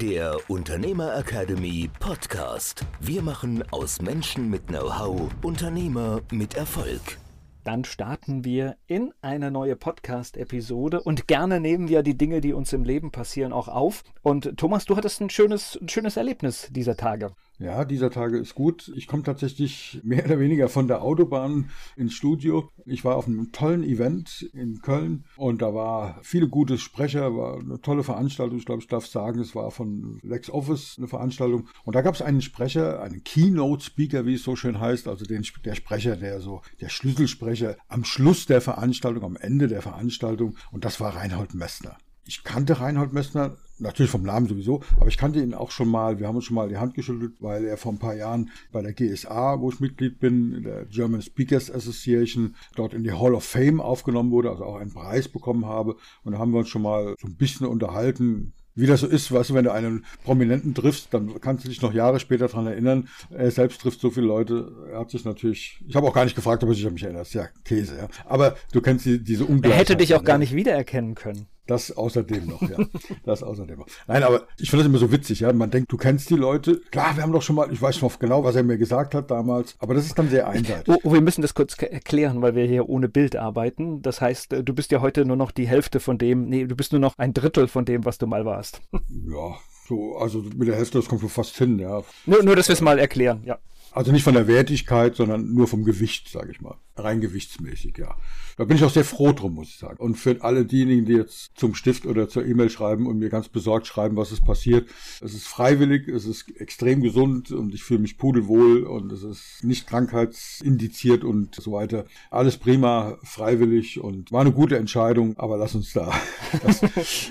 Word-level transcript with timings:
der 0.00 0.38
Unternehmer 0.48 1.14
Academy 1.14 1.90
Podcast. 2.00 2.86
Wir 3.00 3.20
machen 3.20 3.62
aus 3.70 4.00
Menschen 4.00 4.48
mit 4.48 4.68
Know-how 4.68 5.30
Unternehmer 5.42 6.22
mit 6.32 6.54
Erfolg. 6.54 7.18
Dann 7.64 7.84
starten 7.84 8.42
wir 8.42 8.76
in 8.86 9.12
eine 9.20 9.50
neue 9.50 9.76
Podcast-Episode 9.76 11.02
und 11.02 11.28
gerne 11.28 11.60
nehmen 11.60 11.88
wir 11.88 12.02
die 12.02 12.16
Dinge, 12.16 12.40
die 12.40 12.54
uns 12.54 12.72
im 12.72 12.84
Leben 12.84 13.10
passieren, 13.10 13.52
auch 13.52 13.68
auf. 13.68 14.02
Und 14.22 14.56
Thomas, 14.56 14.86
du 14.86 14.96
hattest 14.96 15.20
ein 15.20 15.28
schönes, 15.28 15.78
ein 15.78 15.90
schönes 15.90 16.16
Erlebnis 16.16 16.68
dieser 16.70 16.96
Tage. 16.96 17.32
Ja, 17.60 17.84
dieser 17.84 18.10
Tage 18.10 18.38
ist 18.38 18.54
gut. 18.54 18.90
Ich 18.96 19.06
komme 19.06 19.22
tatsächlich 19.22 20.00
mehr 20.02 20.24
oder 20.24 20.40
weniger 20.40 20.70
von 20.70 20.88
der 20.88 21.02
Autobahn 21.02 21.68
ins 21.94 22.14
Studio. 22.14 22.70
Ich 22.86 23.04
war 23.04 23.16
auf 23.16 23.26
einem 23.26 23.52
tollen 23.52 23.84
Event 23.84 24.48
in 24.54 24.80
Köln 24.80 25.26
und 25.36 25.60
da 25.60 25.74
war 25.74 26.18
viele 26.22 26.48
gute 26.48 26.78
Sprecher, 26.78 27.36
war 27.36 27.60
eine 27.60 27.78
tolle 27.82 28.02
Veranstaltung. 28.02 28.56
Ich 28.56 28.64
glaube, 28.64 28.80
ich 28.80 28.88
darf 28.88 29.06
sagen, 29.06 29.40
es 29.40 29.54
war 29.54 29.70
von 29.70 30.20
LexOffice 30.22 30.94
eine 30.96 31.06
Veranstaltung. 31.06 31.68
Und 31.84 31.94
da 31.94 32.00
gab 32.00 32.14
es 32.14 32.22
einen 32.22 32.40
Sprecher, 32.40 33.02
einen 33.02 33.24
Keynote-Speaker, 33.24 34.24
wie 34.24 34.34
es 34.34 34.42
so 34.42 34.56
schön 34.56 34.80
heißt, 34.80 35.06
also 35.06 35.26
den, 35.26 35.44
der 35.62 35.74
Sprecher, 35.74 36.16
der 36.16 36.40
so, 36.40 36.62
der 36.80 36.88
Schlüsselsprecher 36.88 37.76
am 37.88 38.04
Schluss 38.04 38.46
der 38.46 38.62
Veranstaltung, 38.62 39.22
am 39.22 39.36
Ende 39.36 39.68
der 39.68 39.82
Veranstaltung. 39.82 40.56
Und 40.72 40.86
das 40.86 40.98
war 40.98 41.14
Reinhold 41.14 41.52
Messner. 41.52 41.98
Ich 42.24 42.42
kannte 42.42 42.80
Reinhold 42.80 43.12
Messner 43.12 43.58
natürlich 43.80 44.10
vom 44.10 44.22
Namen 44.22 44.46
sowieso, 44.46 44.82
aber 44.98 45.08
ich 45.08 45.18
kannte 45.18 45.40
ihn 45.40 45.54
auch 45.54 45.70
schon 45.70 45.88
mal. 45.88 46.18
Wir 46.18 46.28
haben 46.28 46.36
uns 46.36 46.44
schon 46.44 46.54
mal 46.54 46.68
die 46.68 46.76
Hand 46.76 46.94
geschüttelt, 46.94 47.34
weil 47.40 47.64
er 47.64 47.76
vor 47.76 47.92
ein 47.92 47.98
paar 47.98 48.14
Jahren 48.14 48.50
bei 48.72 48.82
der 48.82 48.92
GSA, 48.92 49.60
wo 49.60 49.70
ich 49.70 49.80
Mitglied 49.80 50.20
bin, 50.20 50.62
der 50.62 50.84
German 50.86 51.22
Speakers 51.22 51.70
Association, 51.70 52.54
dort 52.76 52.94
in 52.94 53.04
die 53.04 53.12
Hall 53.12 53.34
of 53.34 53.44
Fame 53.44 53.80
aufgenommen 53.80 54.30
wurde, 54.30 54.50
also 54.50 54.64
auch 54.64 54.76
einen 54.76 54.92
Preis 54.92 55.28
bekommen 55.28 55.66
habe. 55.66 55.96
Und 56.24 56.32
da 56.32 56.38
haben 56.38 56.52
wir 56.52 56.58
uns 56.58 56.68
schon 56.68 56.82
mal 56.82 57.14
so 57.20 57.26
ein 57.26 57.36
bisschen 57.36 57.66
unterhalten, 57.66 58.52
wie 58.74 58.86
das 58.86 59.00
so 59.00 59.06
ist, 59.06 59.32
weißt 59.32 59.50
du, 59.50 59.54
wenn 59.54 59.64
du 59.64 59.72
einen 59.72 60.04
Prominenten 60.24 60.74
triffst, 60.74 61.12
dann 61.12 61.40
kannst 61.40 61.64
du 61.64 61.68
dich 61.68 61.82
noch 61.82 61.92
Jahre 61.92 62.20
später 62.20 62.48
daran 62.48 62.66
erinnern. 62.66 63.08
Er 63.30 63.50
selbst 63.50 63.80
trifft 63.80 64.00
so 64.00 64.10
viele 64.10 64.26
Leute. 64.26 64.72
Er 64.92 65.00
hat 65.00 65.10
sich 65.10 65.24
natürlich, 65.24 65.82
ich 65.86 65.96
habe 65.96 66.06
auch 66.06 66.14
gar 66.14 66.24
nicht 66.24 66.36
gefragt, 66.36 66.62
ob 66.62 66.68
er 66.70 66.74
sich 66.74 66.86
an 66.86 66.94
mich 66.94 67.02
erinnert. 67.02 67.32
Ja 67.34 67.48
Käse, 67.64 67.96
ja. 67.96 68.08
Aber 68.26 68.56
du 68.72 68.80
kennst 68.80 69.06
die, 69.06 69.22
diese 69.22 69.44
Ungleichheit. 69.44 69.76
Er 69.76 69.80
hätte 69.80 69.96
dich 69.96 70.14
auch 70.14 70.24
gar 70.24 70.38
nicht 70.38 70.54
wiedererkennen 70.54 71.14
können. 71.14 71.46
Das 71.70 71.96
außerdem 71.96 72.48
noch, 72.48 72.62
ja. 72.62 72.78
Das 73.24 73.44
außerdem 73.44 73.78
noch. 73.78 73.86
Nein, 74.08 74.24
aber 74.24 74.48
ich 74.58 74.70
finde 74.70 74.82
das 74.82 74.90
immer 74.90 74.98
so 74.98 75.12
witzig, 75.12 75.38
ja. 75.38 75.52
Man 75.52 75.70
denkt, 75.70 75.92
du 75.92 75.96
kennst 75.96 76.28
die 76.28 76.34
Leute. 76.34 76.80
Klar, 76.90 77.14
wir 77.14 77.22
haben 77.22 77.30
doch 77.30 77.42
schon 77.42 77.54
mal, 77.54 77.72
ich 77.72 77.80
weiß 77.80 78.02
noch 78.02 78.18
genau, 78.18 78.42
was 78.42 78.56
er 78.56 78.64
mir 78.64 78.76
gesagt 78.76 79.14
hat 79.14 79.30
damals, 79.30 79.76
aber 79.78 79.94
das 79.94 80.04
ist 80.04 80.18
dann 80.18 80.28
sehr 80.28 80.48
einseitig. 80.48 80.92
Oh, 80.92 80.98
oh, 81.04 81.12
wir 81.12 81.20
müssen 81.20 81.42
das 81.42 81.54
kurz 81.54 81.80
erklären, 81.80 82.42
weil 82.42 82.56
wir 82.56 82.64
hier 82.64 82.88
ohne 82.88 83.08
Bild 83.08 83.36
arbeiten. 83.36 84.02
Das 84.02 84.20
heißt, 84.20 84.52
äh, 84.52 84.64
du 84.64 84.74
bist 84.74 84.90
ja 84.90 85.00
heute 85.00 85.24
nur 85.24 85.36
noch 85.36 85.52
die 85.52 85.68
Hälfte 85.68 86.00
von 86.00 86.18
dem, 86.18 86.48
nee, 86.48 86.64
du 86.64 86.74
bist 86.74 86.90
nur 86.90 87.00
noch 87.00 87.16
ein 87.18 87.34
Drittel 87.34 87.68
von 87.68 87.84
dem, 87.84 88.04
was 88.04 88.18
du 88.18 88.26
mal 88.26 88.44
warst. 88.44 88.80
Ja, 88.92 89.54
so, 89.88 90.16
also 90.16 90.42
mit 90.56 90.66
der 90.66 90.74
Hälfte, 90.74 90.98
das 90.98 91.08
kommt 91.08 91.20
so 91.20 91.28
fast 91.28 91.56
hin, 91.56 91.78
ja. 91.78 92.02
Nur, 92.26 92.42
nur 92.42 92.56
dass 92.56 92.66
wir 92.66 92.72
es 92.72 92.80
mal 92.80 92.98
erklären, 92.98 93.42
ja. 93.44 93.58
Also 93.92 94.12
nicht 94.12 94.22
von 94.22 94.34
der 94.34 94.46
Wertigkeit, 94.46 95.16
sondern 95.16 95.52
nur 95.52 95.66
vom 95.66 95.84
Gewicht, 95.84 96.28
sage 96.28 96.52
ich 96.52 96.60
mal. 96.60 96.76
Rein 96.96 97.20
gewichtsmäßig, 97.20 97.98
ja. 97.98 98.16
Da 98.56 98.64
bin 98.64 98.76
ich 98.76 98.84
auch 98.84 98.90
sehr 98.90 99.04
froh 99.06 99.32
drum, 99.32 99.54
muss 99.54 99.68
ich 99.68 99.78
sagen. 99.78 99.96
Und 99.98 100.16
für 100.16 100.36
alle 100.42 100.66
diejenigen, 100.66 101.06
die 101.06 101.14
jetzt 101.14 101.52
zum 101.56 101.74
Stift 101.74 102.04
oder 102.04 102.28
zur 102.28 102.44
E-Mail 102.44 102.68
schreiben 102.68 103.06
und 103.06 103.18
mir 103.18 103.30
ganz 103.30 103.48
besorgt 103.48 103.86
schreiben, 103.86 104.16
was 104.16 104.32
ist 104.32 104.44
passiert. 104.44 104.88
Es 105.22 105.32
ist 105.32 105.48
freiwillig, 105.48 106.08
es 106.08 106.26
ist 106.26 106.50
extrem 106.60 107.00
gesund 107.00 107.52
und 107.52 107.74
ich 107.74 107.82
fühle 107.82 108.00
mich 108.00 108.18
pudelwohl 108.18 108.82
und 108.82 109.12
es 109.12 109.22
ist 109.22 109.64
nicht 109.64 109.86
krankheitsindiziert 109.86 111.24
und 111.24 111.54
so 111.54 111.72
weiter. 111.72 112.04
Alles 112.30 112.58
prima, 112.58 113.16
freiwillig 113.22 114.00
und 114.00 114.30
war 114.30 114.42
eine 114.42 114.52
gute 114.52 114.76
Entscheidung, 114.76 115.38
aber 115.38 115.56
lass 115.56 115.74
uns 115.74 115.92
da. 115.92 116.12
Das, 116.62 116.82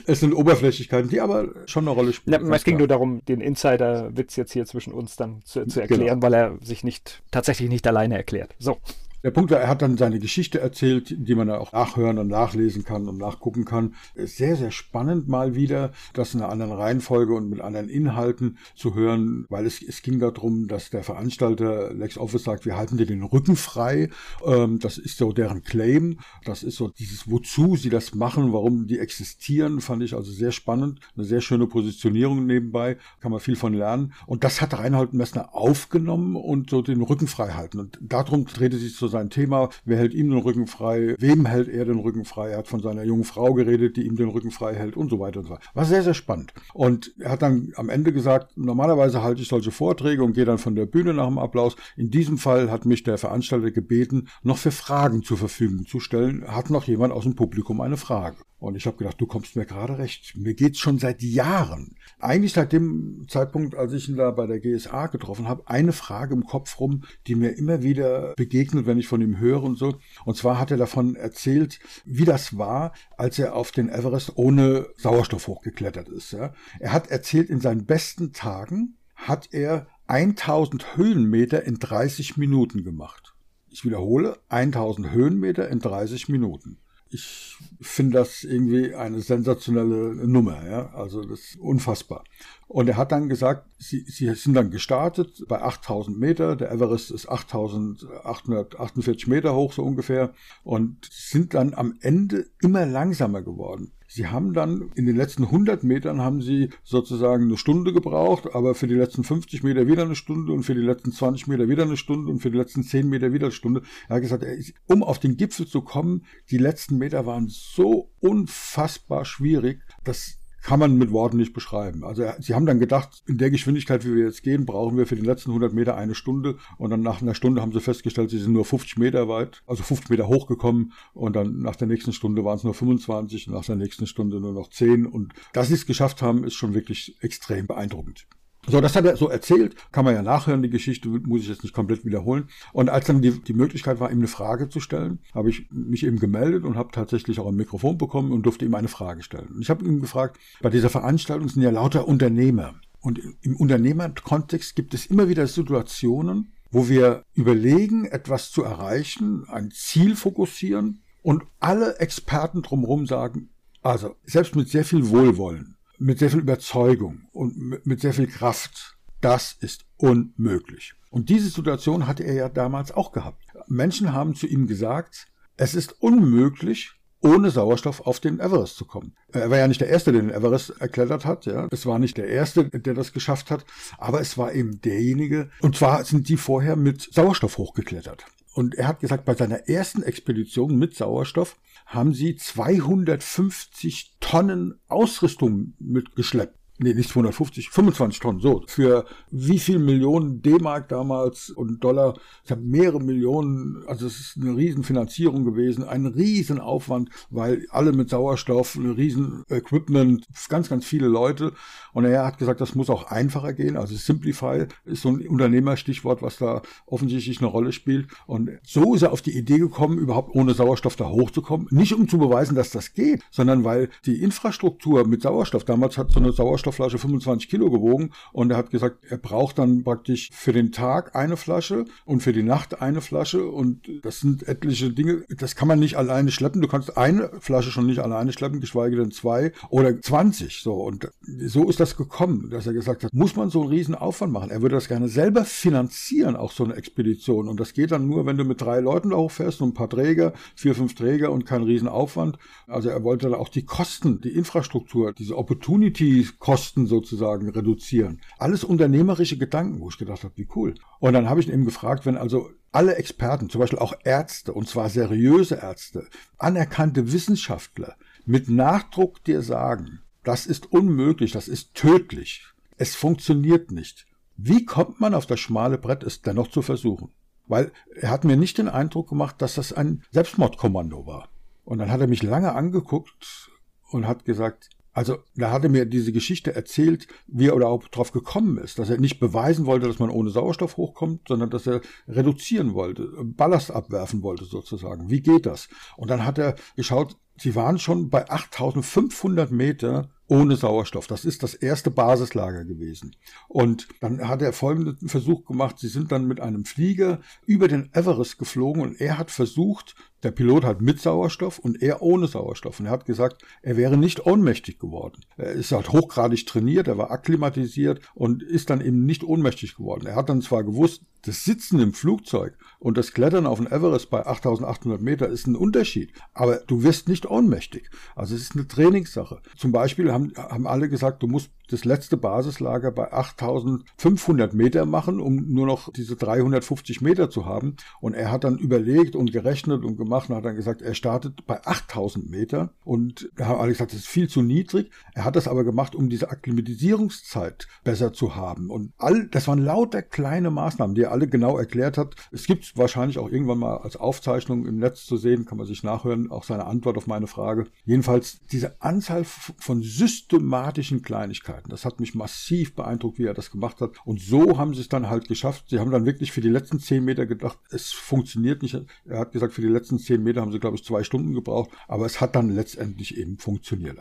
es 0.05 0.19
sind 0.21 0.33
Oberflächlichkeiten, 0.33 1.09
die 1.09 1.19
aber 1.19 1.49
schon 1.67 1.83
eine 1.83 1.91
Rolle 1.91 2.13
spielen. 2.13 2.47
Ja, 2.47 2.55
es 2.55 2.63
ging 2.63 2.77
nur 2.77 2.87
darum, 2.87 3.23
den 3.25 3.41
Insider-Witz 3.41 4.37
jetzt 4.37 4.53
hier 4.53 4.65
zwischen 4.65 4.93
uns 4.93 5.17
dann 5.17 5.41
zu, 5.43 5.67
zu 5.67 5.81
erklären, 5.81 6.19
genau. 6.19 6.21
weil 6.21 6.33
er 6.33 6.48
sich 6.61 6.83
nicht 6.83 7.21
tatsächlich 7.31 7.69
nicht 7.69 7.87
alleine 7.87 8.17
erklärt. 8.17 8.55
So. 8.59 8.79
Der 9.21 9.31
Punkt 9.31 9.51
war, 9.51 9.59
er 9.59 9.67
hat 9.67 9.81
dann 9.81 9.97
seine 9.97 10.19
Geschichte 10.19 10.61
erzählt, 10.61 11.13
die 11.17 11.35
man 11.35 11.49
auch 11.49 11.73
nachhören 11.73 12.19
und 12.19 12.29
nachlesen 12.29 12.85
kann 12.85 13.09
und 13.09 13.17
nachgucken 13.17 13.65
kann. 13.65 13.95
Sehr, 14.15 14.55
sehr 14.55 14.71
spannend 14.71 15.27
mal 15.27 15.55
wieder, 15.55 15.91
das 16.13 16.33
in 16.33 16.41
einer 16.41 16.49
anderen 16.49 16.71
Reihenfolge 16.71 17.33
und 17.33 17.49
mit 17.49 17.59
anderen 17.59 17.89
Inhalten 17.89 18.57
zu 18.75 18.95
hören, 18.95 19.45
weil 19.49 19.65
es, 19.65 19.81
es 19.81 20.03
ging 20.03 20.19
darum, 20.19 20.69
dass 20.69 20.89
der 20.89 21.03
Veranstalter 21.03 21.93
LexOffice 21.93 22.43
sagt, 22.45 22.65
wir 22.65 22.77
halten 22.77 22.95
dir 22.95 23.05
den 23.05 23.23
Rücken 23.23 23.57
frei. 23.57 24.09
Ähm, 24.45 24.79
das 24.79 24.97
ist 24.97 25.17
so 25.17 25.33
deren 25.33 25.63
Claim. 25.63 26.19
Das 26.45 26.63
ist 26.63 26.77
so 26.77 26.87
dieses, 26.87 27.29
wozu 27.29 27.75
sie 27.75 27.89
das 27.89 28.15
machen, 28.15 28.53
warum 28.53 28.87
die 28.87 28.99
existieren, 28.99 29.81
fand 29.81 30.01
ich 30.01 30.13
also 30.13 30.31
sehr 30.31 30.53
spannend. 30.53 31.01
Eine 31.17 31.25
sehr 31.25 31.41
schöne 31.41 31.67
Positionierung 31.67 32.45
nebenbei, 32.45 32.95
kann 33.19 33.31
man 33.31 33.41
viel 33.41 33.57
von 33.57 33.73
lernen. 33.73 34.13
Und 34.27 34.45
das 34.45 34.61
hat 34.61 34.77
Reinhold 34.77 35.13
Messner 35.13 35.53
aufgenommen 35.53 36.37
und 36.37 36.69
so 36.69 36.81
den 36.81 37.01
Rücken 37.01 37.27
frei 37.27 37.49
halten. 37.49 37.79
Und 37.79 37.99
darum 38.01 38.45
drehte 38.45 38.77
sich 38.77 38.95
so 38.95 39.08
sein 39.09 39.29
Thema. 39.29 39.69
Wer 39.85 39.97
hält 39.97 40.13
ihm 40.13 40.29
den 40.29 40.39
Rücken 40.39 40.67
frei? 40.67 41.15
Wem 41.19 41.45
hält 41.45 41.67
er 41.67 41.85
den 41.85 41.99
Rücken 41.99 42.25
frei? 42.25 42.51
Er 42.51 42.59
hat 42.59 42.67
von 42.67 42.81
seiner 42.81 43.03
jungen 43.03 43.23
Frau 43.23 43.53
geredet, 43.53 43.97
die 43.97 44.05
ihm 44.05 44.15
den 44.15 44.29
Rücken 44.29 44.51
frei 44.51 44.75
hält 44.75 44.95
und 44.95 45.09
so 45.09 45.19
weiter 45.19 45.39
und 45.39 45.47
so 45.47 45.51
weiter. 45.51 45.63
War 45.73 45.85
sehr, 45.85 46.03
sehr 46.03 46.13
spannend. 46.13 46.53
Und 46.73 47.13
er 47.19 47.31
hat 47.31 47.41
dann 47.41 47.73
am 47.75 47.89
Ende 47.89 48.13
gesagt, 48.13 48.57
normalerweise 48.57 49.21
halte 49.21 49.41
ich 49.41 49.47
solche 49.47 49.71
Vorträge 49.71 50.23
und 50.23 50.33
gehe 50.33 50.45
dann 50.45 50.57
von 50.57 50.75
der 50.75 50.85
Bühne 50.85 51.13
nach 51.13 51.27
dem 51.27 51.37
Applaus. 51.37 51.75
In 51.97 52.09
diesem 52.09 52.37
Fall 52.37 52.71
hat 52.71 52.85
mich 52.85 53.03
der 53.03 53.17
Veranstalter 53.17 53.71
gebeten, 53.71 54.27
noch 54.43 54.57
für 54.57 54.71
Fragen 54.71 55.23
zur 55.23 55.37
Verfügung 55.37 55.85
zu 55.85 55.99
stellen. 55.99 56.45
Hat 56.47 56.69
noch 56.69 56.85
jemand 56.85 57.13
aus 57.13 57.23
dem 57.23 57.35
Publikum 57.35 57.81
eine 57.81 57.97
Frage? 57.97 58.37
Und 58.59 58.75
ich 58.75 58.85
habe 58.85 58.97
gedacht, 58.97 59.19
du 59.19 59.25
kommst 59.25 59.55
mir 59.55 59.65
gerade 59.65 59.97
recht. 59.97 60.35
Mir 60.35 60.53
geht's 60.53 60.79
schon 60.79 60.99
seit 60.99 61.21
Jahren, 61.21 61.95
eigentlich 62.19 62.51
seit 62.51 62.73
dem 62.73 63.25
Zeitpunkt, 63.29 63.73
als 63.73 63.93
ich 63.93 64.09
ihn 64.09 64.17
da 64.17 64.31
bei 64.31 64.47
der 64.47 64.59
GSA 64.59 65.07
getroffen 65.07 65.47
habe, 65.47 65.63
eine 65.67 65.93
Frage 65.93 66.33
im 66.33 66.43
Kopf 66.43 66.79
rum, 66.81 67.05
die 67.25 67.35
mir 67.35 67.57
immer 67.57 67.81
wieder 67.83 68.33
begegnet, 68.35 68.85
wenn 68.85 68.97
ich 68.97 69.07
von 69.07 69.21
ihm 69.21 69.39
höre 69.39 69.63
und 69.63 69.77
so. 69.77 69.95
Und 70.25 70.35
zwar 70.35 70.59
hat 70.59 70.71
er 70.71 70.77
davon 70.77 71.15
erzählt, 71.15 71.79
wie 72.03 72.25
das 72.25 72.57
war, 72.57 72.91
als 73.17 73.39
er 73.39 73.55
auf 73.55 73.71
den 73.71 73.87
Everest 73.87 74.33
ohne 74.35 74.87
Sauerstoff 74.97 75.47
hochgeklettert 75.47 76.09
ist. 76.09 76.33
Ja. 76.33 76.53
Er 76.79 76.91
hat 76.91 77.09
erzählt, 77.09 77.49
in 77.49 77.61
seinen 77.61 77.85
besten 77.85 78.33
Tagen 78.33 78.97
hat 79.15 79.53
er 79.53 79.87
1000 80.07 80.97
Höhenmeter 80.97 81.63
in 81.63 81.75
30 81.79 82.35
Minuten 82.35 82.83
gemacht. 82.83 83.35
Ich 83.69 83.85
wiederhole, 83.85 84.37
1000 84.49 85.11
Höhenmeter 85.11 85.69
in 85.69 85.79
30 85.79 86.27
Minuten 86.27 86.79
ich 87.11 87.57
finde 87.81 88.19
das 88.19 88.43
irgendwie 88.43 88.93
eine 88.93 89.21
sensationelle 89.21 90.13
Nummer, 90.27 90.63
ja. 90.69 90.93
Also 90.93 91.23
das 91.23 91.39
ist 91.39 91.59
unfassbar. 91.59 92.23
Und 92.67 92.87
er 92.87 92.97
hat 92.97 93.11
dann 93.11 93.29
gesagt, 93.29 93.65
sie, 93.79 94.01
sie 94.01 94.31
sind 94.35 94.53
dann 94.53 94.69
gestartet 94.69 95.43
bei 95.47 95.59
8000 95.61 96.19
Meter. 96.19 96.55
Der 96.55 96.71
Everest 96.71 97.09
ist 97.09 97.27
8848 97.27 99.25
Meter 99.27 99.55
hoch, 99.55 99.73
so 99.73 99.81
ungefähr. 99.83 100.33
Und 100.63 101.09
sind 101.11 101.55
dann 101.55 101.73
am 101.73 101.97
Ende 102.01 102.45
immer 102.61 102.85
langsamer 102.85 103.41
geworden. 103.41 103.91
Sie 104.11 104.25
haben 104.25 104.53
dann 104.53 104.91
in 104.95 105.05
den 105.05 105.15
letzten 105.15 105.43
100 105.43 105.83
Metern 105.83 106.19
haben 106.19 106.41
sie 106.41 106.69
sozusagen 106.83 107.43
eine 107.43 107.57
Stunde 107.57 107.93
gebraucht, 107.93 108.55
aber 108.55 108.73
für 108.73 108.87
die 108.87 108.95
letzten 108.95 109.23
50 109.23 109.61
Meter 109.61 109.85
wieder 109.85 110.01
eine 110.01 110.15
Stunde 110.15 110.51
und 110.51 110.63
für 110.63 110.73
die 110.73 110.81
letzten 110.81 111.11
20 111.11 111.45
Meter 111.45 111.69
wieder 111.69 111.83
eine 111.83 111.95
Stunde 111.95 112.31
und 112.31 112.39
für 112.39 112.49
die 112.49 112.57
letzten 112.57 112.81
10 112.81 113.07
Meter 113.07 113.33
wieder 113.33 113.45
eine 113.45 113.51
Stunde. 113.51 113.83
Er 114.07 114.15
hat 114.15 114.23
gesagt, 114.23 114.43
um 114.87 115.03
auf 115.03 115.19
den 115.19 115.37
Gipfel 115.37 115.67
zu 115.67 115.81
kommen, 115.81 116.25
die 116.49 116.57
letzten 116.57 116.97
Meter 116.97 117.27
waren 117.27 117.49
so 117.49 118.09
unfassbar 118.19 119.25
schwierig, 119.25 119.83
dass 120.03 120.38
kann 120.63 120.79
man 120.79 120.97
mit 120.97 121.11
Worten 121.11 121.37
nicht 121.37 121.53
beschreiben. 121.53 122.03
Also 122.03 122.25
sie 122.39 122.53
haben 122.53 122.65
dann 122.65 122.79
gedacht, 122.79 123.23
in 123.27 123.37
der 123.37 123.51
Geschwindigkeit, 123.51 124.05
wie 124.05 124.15
wir 124.15 124.25
jetzt 124.25 124.43
gehen, 124.43 124.65
brauchen 124.65 124.97
wir 124.97 125.05
für 125.05 125.15
die 125.15 125.25
letzten 125.25 125.51
100 125.51 125.73
Meter 125.73 125.95
eine 125.95 126.15
Stunde. 126.15 126.57
Und 126.77 126.89
dann 126.89 127.01
nach 127.01 127.21
einer 127.21 127.35
Stunde 127.35 127.61
haben 127.61 127.71
sie 127.71 127.81
festgestellt, 127.81 128.29
sie 128.29 128.39
sind 128.39 128.53
nur 128.53 128.65
50 128.65 128.97
Meter 128.97 129.27
weit, 129.27 129.63
also 129.67 129.83
50 129.83 130.09
Meter 130.09 130.27
hochgekommen. 130.27 130.93
Und 131.13 131.35
dann 131.35 131.59
nach 131.59 131.75
der 131.75 131.87
nächsten 131.87 132.13
Stunde 132.13 132.43
waren 132.43 132.57
es 132.57 132.63
nur 132.63 132.73
25, 132.73 133.47
nach 133.47 133.65
der 133.65 133.75
nächsten 133.75 134.07
Stunde 134.07 134.39
nur 134.39 134.53
noch 134.53 134.69
10. 134.69 135.05
Und 135.05 135.33
dass 135.53 135.69
sie 135.69 135.75
es 135.75 135.85
geschafft 135.85 136.21
haben, 136.21 136.43
ist 136.43 136.55
schon 136.55 136.73
wirklich 136.73 137.17
extrem 137.21 137.67
beeindruckend. 137.67 138.27
So, 138.67 138.81
das 138.81 138.95
hat 138.95 139.05
er 139.05 139.15
so 139.15 139.29
erzählt, 139.29 139.75
kann 139.91 140.05
man 140.05 140.13
ja 140.13 140.21
nachhören, 140.21 140.61
die 140.61 140.69
Geschichte 140.69 141.07
muss 141.07 141.41
ich 141.41 141.47
jetzt 141.47 141.63
nicht 141.63 141.73
komplett 141.73 142.05
wiederholen. 142.05 142.49
Und 142.73 142.89
als 142.89 143.05
dann 143.05 143.21
die, 143.21 143.31
die 143.41 143.53
Möglichkeit 143.53 143.99
war, 143.99 144.11
ihm 144.11 144.19
eine 144.19 144.27
Frage 144.27 144.69
zu 144.69 144.79
stellen, 144.79 145.19
habe 145.33 145.49
ich 145.49 145.69
mich 145.71 146.05
eben 146.05 146.19
gemeldet 146.19 146.65
und 146.65 146.75
habe 146.75 146.91
tatsächlich 146.91 147.39
auch 147.39 147.47
ein 147.47 147.55
Mikrofon 147.55 147.97
bekommen 147.97 148.31
und 148.31 148.43
durfte 148.43 148.65
ihm 148.65 148.75
eine 148.75 148.89
Frage 148.89 149.23
stellen. 149.23 149.47
Und 149.55 149.61
ich 149.61 149.69
habe 149.69 149.85
ihm 149.85 150.01
gefragt, 150.01 150.37
bei 150.61 150.69
dieser 150.69 150.89
Veranstaltung 150.89 151.47
sind 151.47 151.61
ja 151.61 151.71
lauter 151.71 152.07
Unternehmer. 152.07 152.75
Und 153.01 153.21
im 153.41 153.55
Unternehmerkontext 153.55 154.75
gibt 154.75 154.93
es 154.93 155.05
immer 155.05 155.29
wieder 155.29 155.47
Situationen, 155.47 156.51
wo 156.69 156.89
wir 156.89 157.23
überlegen, 157.33 158.05
etwas 158.05 158.51
zu 158.51 158.63
erreichen, 158.63 159.45
ein 159.47 159.71
Ziel 159.71 160.15
fokussieren 160.15 161.01
und 161.23 161.43
alle 161.59 161.97
Experten 161.99 162.61
drumherum 162.61 163.05
sagen, 163.05 163.49
also 163.81 164.15
selbst 164.25 164.55
mit 164.55 164.69
sehr 164.69 164.85
viel 164.85 165.09
Wohlwollen, 165.09 165.77
mit 165.99 166.19
sehr 166.19 166.29
viel 166.29 166.39
Überzeugung 166.39 167.27
und 167.31 167.85
mit 167.85 168.01
sehr 168.01 168.13
viel 168.13 168.27
Kraft, 168.27 168.97
das 169.21 169.55
ist 169.59 169.85
unmöglich. 169.97 170.93
Und 171.11 171.29
diese 171.29 171.49
Situation 171.49 172.07
hatte 172.07 172.23
er 172.23 172.33
ja 172.33 172.49
damals 172.49 172.91
auch 172.91 173.11
gehabt. 173.11 173.43
Menschen 173.67 174.13
haben 174.13 174.35
zu 174.35 174.47
ihm 174.47 174.67
gesagt, 174.67 175.27
es 175.57 175.75
ist 175.75 176.01
unmöglich, 176.01 176.93
ohne 177.21 177.51
Sauerstoff 177.51 178.01
auf 178.01 178.19
den 178.19 178.39
Everest 178.39 178.77
zu 178.77 178.85
kommen. 178.85 179.13
Er 179.33 179.49
war 179.49 179.57
ja 179.57 179.67
nicht 179.67 179.81
der 179.81 179.89
Erste, 179.89 180.13
der 180.13 180.21
den 180.21 180.31
Everest 180.31 180.79
erklettert 180.79 181.25
hat. 181.25 181.45
Ja. 181.45 181.67
Es 181.71 181.85
war 181.85 181.99
nicht 181.99 182.17
der 182.17 182.27
Erste, 182.27 182.69
der 182.69 182.93
das 182.93 183.11
geschafft 183.11 183.51
hat, 183.51 183.65
aber 183.97 184.21
es 184.21 184.37
war 184.37 184.53
eben 184.53 184.79
derjenige. 184.81 185.49
Und 185.61 185.75
zwar 185.75 186.05
sind 186.05 186.29
die 186.29 186.37
vorher 186.37 186.77
mit 186.77 187.13
Sauerstoff 187.13 187.57
hochgeklettert. 187.57 188.25
Und 188.53 188.75
er 188.75 188.87
hat 188.87 188.99
gesagt, 188.99 189.25
bei 189.25 189.35
seiner 189.35 189.69
ersten 189.69 190.03
Expedition 190.03 190.75
mit 190.77 190.95
Sauerstoff 190.95 191.57
haben 191.85 192.13
sie 192.13 192.35
250 192.35 194.17
Tonnen 194.19 194.79
Ausrüstung 194.87 195.73
mitgeschleppt 195.79 196.58
nee, 196.79 196.93
nicht 196.93 197.09
250, 197.09 197.69
25 197.69 198.19
Tonnen, 198.19 198.39
so. 198.39 198.63
Für 198.67 199.05
wie 199.31 199.59
viel 199.59 199.79
Millionen 199.79 200.41
D-Mark 200.41 200.89
damals 200.89 201.49
und 201.49 201.83
Dollar? 201.83 202.17
Ich 202.43 202.51
habe 202.51 202.61
mehrere 202.61 202.99
Millionen, 202.99 203.83
also 203.87 204.07
es 204.07 204.19
ist 204.19 204.37
eine 204.37 204.55
Riesenfinanzierung 204.55 205.43
gewesen, 205.45 205.83
ein 205.83 206.05
Riesenaufwand, 206.05 207.09
weil 207.29 207.65
alle 207.69 207.91
mit 207.91 208.09
Sauerstoff, 208.09 208.75
ein 208.75 208.91
Riesen-Equipment, 208.91 210.25
ganz, 210.47 210.69
ganz 210.69 210.85
viele 210.85 211.07
Leute. 211.07 211.53
Und 211.93 212.05
er 212.05 212.25
hat 212.25 212.37
gesagt, 212.37 212.61
das 212.61 212.75
muss 212.75 212.89
auch 212.89 213.11
einfacher 213.11 213.53
gehen. 213.53 213.75
Also 213.75 213.95
Simplify 213.95 214.65
ist 214.85 215.01
so 215.01 215.09
ein 215.09 215.27
Unternehmerstichwort, 215.27 216.21
was 216.21 216.37
da 216.37 216.61
offensichtlich 216.85 217.39
eine 217.39 217.47
Rolle 217.47 217.71
spielt. 217.71 218.07
Und 218.25 218.51
so 218.63 218.95
ist 218.95 219.01
er 219.01 219.11
auf 219.11 219.21
die 219.21 219.37
Idee 219.37 219.57
gekommen, 219.57 219.97
überhaupt 219.97 220.35
ohne 220.35 220.53
Sauerstoff 220.53 220.95
da 220.95 221.09
hochzukommen. 221.09 221.67
Nicht 221.71 221.93
um 221.93 222.07
zu 222.07 222.17
beweisen, 222.17 222.55
dass 222.55 222.71
das 222.71 222.93
geht, 222.93 223.23
sondern 223.31 223.63
weil 223.63 223.89
die 224.05 224.21
Infrastruktur 224.21 225.07
mit 225.07 225.21
Sauerstoff, 225.21 225.63
damals 225.65 225.97
hat 225.97 226.11
so 226.11 226.19
eine 226.19 226.31
Sauerstoff 226.31 226.68
Wasserflasche 226.69 226.99
25 226.99 227.49
Kilo 227.49 227.69
gewogen 227.69 228.11
und 228.31 228.51
er 228.51 228.57
hat 228.57 228.69
gesagt, 228.69 229.05
er 229.09 229.17
braucht 229.17 229.57
dann 229.57 229.83
praktisch 229.83 230.29
für 230.31 230.53
den 230.53 230.71
Tag 230.71 231.15
eine 231.15 231.37
Flasche 231.37 231.85
und 232.05 232.21
für 232.21 232.33
die 232.33 232.43
Nacht 232.43 232.81
eine 232.81 233.01
Flasche 233.01 233.45
und 233.45 233.89
das 234.03 234.19
sind 234.19 234.47
etliche 234.47 234.91
Dinge, 234.91 235.23
das 235.29 235.55
kann 235.55 235.67
man 235.67 235.79
nicht 235.79 235.97
alleine 235.97 236.31
schleppen. 236.31 236.61
Du 236.61 236.67
kannst 236.67 236.97
eine 236.97 237.31
Flasche 237.39 237.71
schon 237.71 237.87
nicht 237.87 237.99
alleine 237.99 238.31
schleppen, 238.31 238.59
geschweige 238.61 238.95
denn 238.95 239.11
zwei 239.11 239.51
oder 239.69 239.99
20. 239.99 240.61
So 240.61 240.73
und 240.73 241.09
so 241.21 241.67
ist 241.69 241.79
das 241.79 241.97
gekommen, 241.97 242.49
dass 242.49 242.67
er 242.67 242.73
gesagt 242.73 243.03
hat, 243.03 243.13
muss 243.13 243.35
man 243.35 243.49
so 243.49 243.61
einen 243.61 243.71
riesen 243.71 243.95
Aufwand 243.95 244.31
machen. 244.31 244.51
Er 244.51 244.61
würde 244.61 244.75
das 244.75 244.87
gerne 244.87 245.07
selber 245.07 245.45
finanzieren, 245.45 246.35
auch 246.35 246.51
so 246.51 246.63
eine 246.63 246.75
Expedition 246.75 247.47
und 247.47 247.59
das 247.59 247.73
geht 247.73 247.91
dann 247.91 248.07
nur, 248.07 248.25
wenn 248.25 248.37
du 248.37 248.43
mit 248.43 248.61
drei 248.61 248.79
Leuten 248.79 249.09
da 249.09 249.17
hochfährst 249.17 249.61
und 249.61 249.69
ein 249.69 249.73
paar 249.73 249.89
Träger, 249.89 250.33
vier, 250.55 250.75
fünf 250.75 250.93
Träger 250.93 251.31
und 251.31 251.45
kein 251.45 251.63
Riesenaufwand. 251.63 252.37
Also 252.67 252.89
er 252.89 253.03
wollte 253.03 253.29
dann 253.29 253.39
auch 253.39 253.49
die 253.49 253.65
Kosten, 253.65 254.21
die 254.21 254.35
Infrastruktur, 254.35 255.13
diese 255.13 255.37
Opportunity-Kosten 255.37 256.58
Kosten 256.59 256.87
sozusagen 256.87 257.47
reduzieren. 257.47 258.19
Alles 258.37 258.65
unternehmerische 258.65 259.37
Gedanken, 259.37 259.79
wo 259.79 259.87
ich 259.87 259.97
gedacht 259.97 260.25
habe, 260.25 260.35
wie 260.35 260.47
cool. 260.57 260.75
Und 260.99 261.13
dann 261.13 261.29
habe 261.29 261.39
ich 261.39 261.47
ihn 261.47 261.53
eben 261.53 261.63
gefragt, 261.63 262.05
wenn 262.05 262.17
also 262.17 262.49
alle 262.73 262.95
Experten, 262.95 263.49
zum 263.49 263.59
Beispiel 263.59 263.79
auch 263.79 263.93
Ärzte, 264.03 264.51
und 264.51 264.67
zwar 264.67 264.89
seriöse 264.89 265.55
Ärzte, 265.55 266.09
anerkannte 266.37 267.13
Wissenschaftler, 267.13 267.95
mit 268.25 268.49
Nachdruck 268.49 269.23
dir 269.23 269.41
sagen, 269.41 270.01
das 270.25 270.47
ist 270.47 270.69
unmöglich, 270.69 271.31
das 271.31 271.47
ist 271.47 271.75
tödlich, 271.75 272.45
es 272.75 272.93
funktioniert 272.93 273.71
nicht. 273.71 274.05
Wie 274.35 274.65
kommt 274.65 274.99
man 274.99 275.13
auf 275.13 275.25
das 275.25 275.39
schmale 275.39 275.77
Brett, 275.77 276.03
es 276.03 276.21
dennoch 276.21 276.49
zu 276.49 276.61
versuchen? 276.61 277.09
Weil 277.47 277.71
er 277.95 278.09
hat 278.09 278.25
mir 278.25 278.35
nicht 278.35 278.57
den 278.57 278.67
Eindruck 278.67 279.07
gemacht, 279.07 279.41
dass 279.41 279.55
das 279.55 279.71
ein 279.71 280.03
Selbstmordkommando 280.11 281.05
war. 281.05 281.29
Und 281.63 281.77
dann 281.79 281.89
hat 281.89 282.01
er 282.01 282.07
mich 282.07 282.21
lange 282.21 282.53
angeguckt 282.53 283.49
und 283.91 284.05
hat 284.05 284.25
gesagt, 284.25 284.69
also 284.99 285.19
da 285.37 285.51
hat 285.51 285.63
er 285.63 285.69
mir 285.69 285.85
diese 285.85 286.11
Geschichte 286.11 286.53
erzählt, 286.53 287.07
wie 287.25 287.47
er 287.47 287.55
oder 287.55 287.79
drauf 287.89 288.11
gekommen 288.11 288.57
ist, 288.57 288.79
dass 288.79 288.89
er 288.89 288.97
nicht 288.97 289.21
beweisen 289.21 289.65
wollte, 289.65 289.87
dass 289.87 289.97
man 289.97 290.09
ohne 290.09 290.29
Sauerstoff 290.29 290.75
hochkommt, 290.75 291.29
sondern 291.29 291.49
dass 291.49 291.67
er 291.67 291.79
reduzieren 292.09 292.73
wollte, 292.73 293.09
Ballast 293.23 293.71
abwerfen 293.71 294.23
wollte 294.23 294.43
sozusagen. 294.43 295.09
Wie 295.09 295.21
geht 295.21 295.45
das? 295.45 295.69
Und 295.95 296.09
dann 296.09 296.25
hat 296.25 296.37
er 296.37 296.55
geschaut, 296.75 297.15
sie 297.37 297.55
waren 297.55 297.79
schon 297.79 298.09
bei 298.09 298.29
8500 298.29 299.51
Meter 299.51 300.09
ohne 300.27 300.57
Sauerstoff. 300.57 301.07
Das 301.07 301.23
ist 301.23 301.43
das 301.43 301.53
erste 301.53 301.91
Basislager 301.91 302.65
gewesen. 302.65 303.15
Und 303.47 303.87
dann 304.01 304.27
hat 304.27 304.41
er 304.41 304.51
folgenden 304.51 305.07
Versuch 305.07 305.45
gemacht. 305.45 305.79
Sie 305.79 305.87
sind 305.87 306.11
dann 306.11 306.27
mit 306.27 306.41
einem 306.41 306.65
Flieger 306.65 307.21
über 307.45 307.69
den 307.69 307.89
Everest 307.93 308.37
geflogen 308.37 308.81
und 308.81 308.99
er 308.99 309.17
hat 309.17 309.31
versucht, 309.31 309.95
der 310.23 310.31
Pilot 310.31 310.65
hat 310.65 310.81
mit 310.81 310.99
Sauerstoff 310.99 311.59
und 311.59 311.81
er 311.81 312.01
ohne 312.01 312.27
Sauerstoff. 312.27 312.79
Und 312.79 312.87
er 312.87 312.91
hat 312.91 313.05
gesagt, 313.05 313.41
er 313.61 313.77
wäre 313.77 313.97
nicht 313.97 314.25
ohnmächtig 314.25 314.79
geworden. 314.79 315.21
Er 315.37 315.51
ist 315.51 315.71
halt 315.71 315.91
hochgradig 315.91 316.45
trainiert, 316.45 316.87
er 316.87 316.97
war 316.97 317.11
akklimatisiert 317.11 318.01
und 318.15 318.43
ist 318.43 318.69
dann 318.69 318.81
eben 318.81 319.05
nicht 319.05 319.23
ohnmächtig 319.23 319.75
geworden. 319.75 320.07
Er 320.07 320.15
hat 320.15 320.29
dann 320.29 320.41
zwar 320.41 320.63
gewusst, 320.63 321.03
das 321.23 321.45
Sitzen 321.45 321.79
im 321.79 321.93
Flugzeug 321.93 322.57
und 322.79 322.97
das 322.97 323.13
Klettern 323.13 323.45
auf 323.45 323.59
den 323.59 323.71
Everest 323.71 324.09
bei 324.09 324.25
8800 324.25 325.01
Meter 325.01 325.27
ist 325.27 325.47
ein 325.47 325.55
Unterschied. 325.55 326.13
Aber 326.33 326.57
du 326.67 326.83
wirst 326.83 327.09
nicht 327.09 327.29
ohnmächtig. 327.29 327.89
Also 328.15 328.35
es 328.35 328.41
ist 328.41 328.55
eine 328.55 328.67
Trainingssache. 328.67 329.41
Zum 329.57 329.71
Beispiel 329.71 330.11
haben, 330.11 330.33
haben 330.37 330.67
alle 330.67 330.89
gesagt, 330.89 331.21
du 331.21 331.27
musst 331.27 331.51
das 331.69 331.85
letzte 331.85 332.17
Basislager 332.17 332.91
bei 332.91 333.11
8500 333.11 334.53
Meter 334.53 334.85
machen, 334.85 335.19
um 335.19 335.53
nur 335.53 335.67
noch 335.67 335.91
diese 335.91 336.15
350 336.15 337.01
Meter 337.01 337.29
zu 337.29 337.45
haben. 337.45 337.75
Und 338.01 338.13
er 338.13 338.31
hat 338.31 338.43
dann 338.43 338.57
überlegt 338.57 339.15
und 339.15 339.31
gerechnet 339.31 339.83
und 339.83 339.97
gemacht 339.97 340.29
und 340.29 340.35
hat 340.35 340.45
dann 340.45 340.55
gesagt, 340.55 340.81
er 340.81 340.95
startet 340.95 341.45
bei 341.45 341.63
8000 341.65 342.29
Meter. 342.29 342.73
Und 342.83 343.29
da 343.35 343.47
haben 343.47 343.59
alle 343.59 343.71
gesagt, 343.71 343.91
das 343.91 343.99
ist 343.99 344.07
viel 344.07 344.29
zu 344.29 344.41
niedrig. 344.41 344.91
Er 345.13 345.25
hat 345.25 345.35
das 345.35 345.47
aber 345.47 345.63
gemacht, 345.63 345.95
um 345.95 346.09
diese 346.09 346.31
Akklimatisierungszeit 346.31 347.67
besser 347.83 348.13
zu 348.13 348.35
haben. 348.35 348.69
Und 348.69 348.93
all, 348.97 349.27
das 349.27 349.47
waren 349.47 349.59
lauter 349.59 350.01
kleine 350.01 350.49
Maßnahmen, 350.49 350.95
die 350.95 351.08
alle 351.11 351.27
genau 351.27 351.57
erklärt 351.57 351.97
hat. 351.97 352.15
Es 352.31 352.45
gibt 352.45 352.77
wahrscheinlich 352.77 353.17
auch 353.17 353.29
irgendwann 353.29 353.59
mal 353.59 353.77
als 353.77 353.95
Aufzeichnung 353.95 354.65
im 354.65 354.77
Netz 354.77 355.05
zu 355.05 355.17
sehen, 355.17 355.45
kann 355.45 355.57
man 355.57 355.67
sich 355.67 355.83
nachhören, 355.83 356.31
auch 356.31 356.43
seine 356.43 356.65
Antwort 356.65 356.97
auf 356.97 357.07
meine 357.07 357.27
Frage. 357.27 357.65
Jedenfalls 357.85 358.39
diese 358.51 358.81
Anzahl 358.81 359.23
von 359.23 359.81
systematischen 359.81 361.01
Kleinigkeiten. 361.01 361.69
Das 361.69 361.85
hat 361.85 361.99
mich 361.99 362.15
massiv 362.15 362.75
beeindruckt, 362.75 363.19
wie 363.19 363.25
er 363.25 363.33
das 363.33 363.51
gemacht 363.51 363.81
hat. 363.81 363.91
Und 364.05 364.21
so 364.21 364.57
haben 364.57 364.73
sie 364.73 364.81
es 364.81 364.89
dann 364.89 365.09
halt 365.09 365.27
geschafft. 365.27 365.65
Sie 365.69 365.79
haben 365.79 365.91
dann 365.91 366.05
wirklich 366.05 366.31
für 366.31 366.41
die 366.41 366.49
letzten 366.49 366.79
zehn 366.79 367.03
Meter 367.03 367.25
gedacht, 367.25 367.57
es 367.69 367.91
funktioniert 367.91 368.61
nicht. 368.61 368.79
Er 369.05 369.19
hat 369.19 369.31
gesagt, 369.31 369.53
für 369.53 369.61
die 369.61 369.67
letzten 369.67 369.99
zehn 369.99 370.23
Meter 370.23 370.41
haben 370.41 370.51
sie, 370.51 370.59
glaube 370.59 370.75
ich, 370.75 370.83
zwei 370.83 371.03
Stunden 371.03 371.33
gebraucht. 371.33 371.71
Aber 371.87 372.05
es 372.05 372.21
hat 372.21 372.35
dann 372.35 372.49
letztendlich 372.49 373.17
eben 373.17 373.37
funktioniert. 373.37 373.99